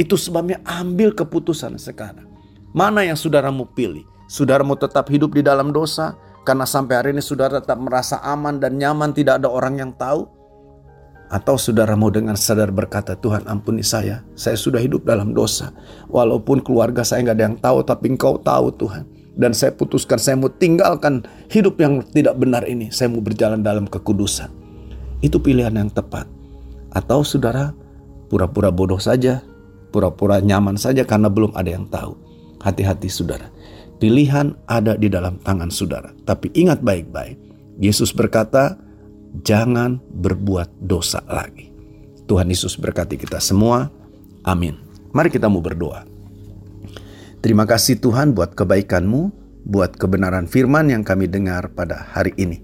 Itu 0.00 0.16
sebabnya 0.16 0.64
ambil 0.64 1.12
keputusan 1.12 1.76
sekarang. 1.76 2.24
Mana 2.72 3.04
yang 3.04 3.20
saudara 3.20 3.52
mau 3.52 3.68
pilih? 3.68 4.08
Saudara 4.24 4.64
mau 4.64 4.80
tetap 4.80 5.12
hidup 5.12 5.36
di 5.36 5.44
dalam 5.44 5.68
dosa 5.68 6.16
karena 6.48 6.64
sampai 6.64 6.94
hari 6.96 7.10
ini 7.12 7.20
saudara 7.20 7.60
tetap 7.60 7.76
merasa 7.76 8.24
aman 8.24 8.56
dan 8.56 8.80
nyaman 8.80 9.12
tidak 9.12 9.44
ada 9.44 9.52
orang 9.52 9.76
yang 9.76 9.92
tahu? 9.92 10.24
Atau 11.32 11.56
saudara 11.56 11.96
mau 11.96 12.12
dengan 12.12 12.36
sadar 12.36 12.68
berkata, 12.68 13.16
Tuhan 13.16 13.48
ampuni 13.48 13.80
saya, 13.80 14.20
saya 14.36 14.52
sudah 14.52 14.76
hidup 14.76 15.08
dalam 15.08 15.32
dosa. 15.32 15.72
Walaupun 16.12 16.60
keluarga 16.60 17.00
saya 17.00 17.24
nggak 17.24 17.36
ada 17.40 17.44
yang 17.48 17.56
tahu, 17.56 17.78
tapi 17.80 18.12
engkau 18.12 18.36
tahu 18.36 18.68
Tuhan 18.76 19.08
dan 19.32 19.56
saya 19.56 19.72
putuskan 19.72 20.20
saya 20.20 20.36
mau 20.36 20.52
tinggalkan 20.52 21.24
hidup 21.48 21.80
yang 21.80 22.04
tidak 22.12 22.36
benar 22.36 22.68
ini. 22.68 22.92
Saya 22.92 23.08
mau 23.08 23.24
berjalan 23.24 23.64
dalam 23.64 23.88
kekudusan. 23.88 24.52
Itu 25.24 25.40
pilihan 25.40 25.72
yang 25.72 25.88
tepat. 25.88 26.28
Atau 26.92 27.24
saudara 27.24 27.72
pura-pura 28.28 28.68
bodoh 28.68 29.00
saja, 29.00 29.40
pura-pura 29.88 30.40
nyaman 30.44 30.76
saja 30.76 31.06
karena 31.08 31.32
belum 31.32 31.56
ada 31.56 31.70
yang 31.72 31.88
tahu. 31.88 32.12
Hati-hati 32.60 33.08
saudara. 33.08 33.48
Pilihan 33.96 34.58
ada 34.66 34.98
di 34.98 35.08
dalam 35.08 35.38
tangan 35.40 35.70
saudara. 35.70 36.10
Tapi 36.26 36.50
ingat 36.52 36.82
baik-baik. 36.82 37.38
Yesus 37.80 38.12
berkata, 38.12 38.76
jangan 39.40 39.96
berbuat 39.96 40.84
dosa 40.84 41.24
lagi. 41.24 41.72
Tuhan 42.28 42.52
Yesus 42.52 42.76
berkati 42.76 43.16
kita 43.16 43.40
semua. 43.40 43.88
Amin. 44.44 44.76
Mari 45.12 45.32
kita 45.32 45.48
mau 45.48 45.64
berdoa. 45.64 46.04
Terima 47.42 47.66
kasih 47.66 47.98
Tuhan 47.98 48.38
buat 48.38 48.54
kebaikan-Mu, 48.54 49.22
buat 49.66 49.98
kebenaran 49.98 50.46
firman 50.46 50.92
yang 50.92 51.02
kami 51.02 51.26
dengar 51.26 51.74
pada 51.74 52.06
hari 52.14 52.30
ini. 52.38 52.62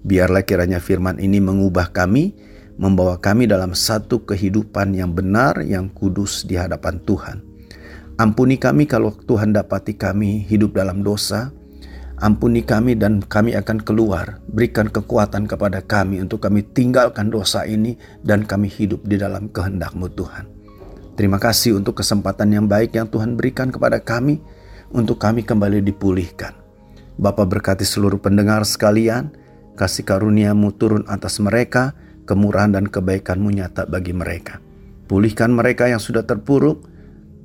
Biarlah 0.00 0.46
kiranya 0.48 0.80
firman 0.80 1.20
ini 1.20 1.42
mengubah 1.42 1.92
kami, 1.92 2.32
membawa 2.80 3.20
kami 3.20 3.44
dalam 3.44 3.76
satu 3.76 4.24
kehidupan 4.24 4.96
yang 4.96 5.12
benar, 5.12 5.60
yang 5.60 5.92
kudus 5.92 6.48
di 6.48 6.56
hadapan 6.56 7.02
Tuhan. 7.04 7.36
Ampuni 8.18 8.58
kami 8.58 8.88
kalau 8.88 9.14
Tuhan 9.14 9.54
dapati 9.54 9.94
kami 9.94 10.42
hidup 10.46 10.74
dalam 10.74 11.06
dosa. 11.06 11.54
Ampuni 12.18 12.66
kami 12.66 12.98
dan 12.98 13.22
kami 13.22 13.54
akan 13.54 13.78
keluar. 13.78 14.42
Berikan 14.50 14.90
kekuatan 14.90 15.46
kepada 15.46 15.78
kami 15.78 16.18
untuk 16.18 16.42
kami 16.42 16.66
tinggalkan 16.66 17.30
dosa 17.30 17.62
ini 17.62 17.94
dan 18.26 18.42
kami 18.42 18.66
hidup 18.66 19.06
di 19.06 19.14
dalam 19.14 19.46
kehendak-Mu 19.46 20.10
Tuhan. 20.18 20.44
Terima 21.14 21.38
kasih 21.38 21.78
untuk 21.78 22.02
kesempatan 22.02 22.50
yang 22.54 22.66
baik 22.66 22.98
yang 22.98 23.06
Tuhan 23.06 23.38
berikan 23.38 23.70
kepada 23.70 24.02
kami 24.02 24.42
untuk 24.90 25.22
kami 25.22 25.46
kembali 25.46 25.78
dipulihkan. 25.86 26.58
Bapak 27.18 27.46
berkati 27.54 27.86
seluruh 27.86 28.18
pendengar 28.18 28.66
sekalian, 28.66 29.30
kasih 29.78 30.02
karuniamu 30.02 30.74
turun 30.74 31.06
atas 31.06 31.38
mereka, 31.38 31.94
kemurahan 32.26 32.74
dan 32.74 32.86
kebaikanmu 32.90 33.50
nyata 33.50 33.86
bagi 33.86 34.14
mereka. 34.14 34.58
Pulihkan 35.06 35.54
mereka 35.54 35.86
yang 35.86 36.02
sudah 36.02 36.26
terpuruk, 36.26 36.82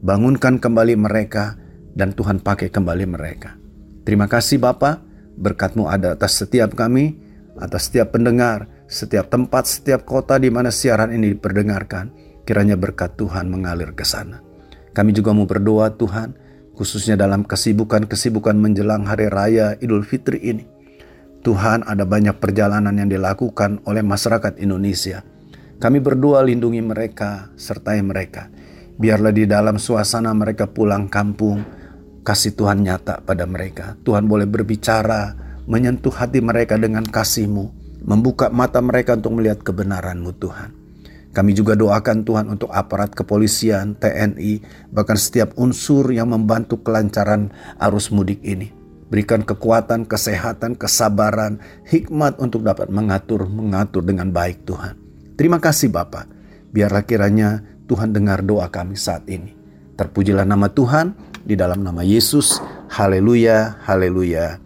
bangunkan 0.02 0.58
kembali 0.58 0.98
mereka, 0.98 1.58
dan 1.94 2.14
Tuhan 2.14 2.42
pakai 2.42 2.74
kembali 2.74 3.06
mereka. 3.06 3.63
Terima 4.04 4.28
kasih 4.28 4.60
Bapak, 4.60 5.00
berkatmu 5.40 5.88
ada 5.88 6.20
atas 6.20 6.36
setiap 6.36 6.76
kami, 6.76 7.16
atas 7.56 7.88
setiap 7.88 8.12
pendengar, 8.12 8.68
setiap 8.92 9.32
tempat, 9.32 9.64
setiap 9.64 10.04
kota 10.04 10.36
di 10.36 10.52
mana 10.52 10.70
siaran 10.70 11.16
ini 11.16 11.34
diperdengarkan. 11.36 12.12
Kiranya 12.44 12.76
berkat 12.76 13.16
Tuhan 13.16 13.48
mengalir 13.48 13.96
ke 13.96 14.04
sana. 14.04 14.44
Kami 14.92 15.16
juga 15.16 15.32
mau 15.32 15.48
berdoa 15.48 15.96
Tuhan, 15.96 16.36
khususnya 16.76 17.16
dalam 17.16 17.48
kesibukan-kesibukan 17.48 18.60
menjelang 18.60 19.08
hari 19.08 19.32
raya 19.32 19.80
Idul 19.80 20.04
Fitri 20.04 20.44
ini. 20.44 20.68
Tuhan 21.44 21.88
ada 21.88 22.04
banyak 22.04 22.40
perjalanan 22.44 22.96
yang 22.96 23.08
dilakukan 23.08 23.84
oleh 23.88 24.04
masyarakat 24.04 24.60
Indonesia. 24.60 25.24
Kami 25.80 26.04
berdoa 26.04 26.44
lindungi 26.44 26.84
mereka, 26.84 27.52
sertai 27.56 28.04
mereka. 28.04 28.48
Biarlah 28.96 29.32
di 29.36 29.44
dalam 29.48 29.80
suasana 29.80 30.32
mereka 30.32 30.68
pulang 30.72 31.12
kampung, 31.12 31.64
kasih 32.24 32.56
Tuhan 32.56 32.82
nyata 32.82 33.22
pada 33.22 33.44
mereka. 33.44 34.00
Tuhan 34.08 34.26
boleh 34.26 34.48
berbicara, 34.48 35.36
menyentuh 35.68 36.12
hati 36.12 36.40
mereka 36.40 36.80
dengan 36.80 37.04
kasih-Mu, 37.04 37.66
membuka 38.08 38.48
mata 38.50 38.80
mereka 38.80 39.20
untuk 39.20 39.40
melihat 39.40 39.60
kebenaran-Mu 39.62 40.32
Tuhan. 40.40 40.70
Kami 41.34 41.52
juga 41.58 41.74
doakan 41.74 42.22
Tuhan 42.24 42.46
untuk 42.46 42.70
aparat 42.70 43.10
kepolisian, 43.12 43.98
TNI, 43.98 44.62
bahkan 44.94 45.18
setiap 45.18 45.58
unsur 45.58 46.14
yang 46.14 46.30
membantu 46.30 46.86
kelancaran 46.86 47.50
arus 47.82 48.14
mudik 48.14 48.40
ini. 48.46 48.70
Berikan 49.10 49.42
kekuatan, 49.42 50.06
kesehatan, 50.06 50.78
kesabaran, 50.78 51.58
hikmat 51.90 52.38
untuk 52.38 52.62
dapat 52.62 52.90
mengatur, 52.94 53.50
mengatur 53.50 54.06
dengan 54.06 54.30
baik 54.30 54.66
Tuhan. 54.66 54.94
Terima 55.34 55.58
kasih 55.58 55.90
Bapak. 55.90 56.30
Biarlah 56.70 57.02
kiranya 57.06 57.66
Tuhan 57.90 58.14
dengar 58.14 58.46
doa 58.46 58.70
kami 58.70 58.94
saat 58.94 59.26
ini. 59.26 59.54
Terpujilah 59.98 60.46
nama 60.46 60.70
Tuhan 60.70 61.33
di 61.44 61.56
dalam 61.56 61.84
nama 61.84 62.02
Yesus. 62.02 62.60
Haleluya, 62.92 63.84
haleluya. 63.84 64.58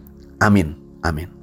Amin. 0.42 0.74
Amin. 1.02 1.37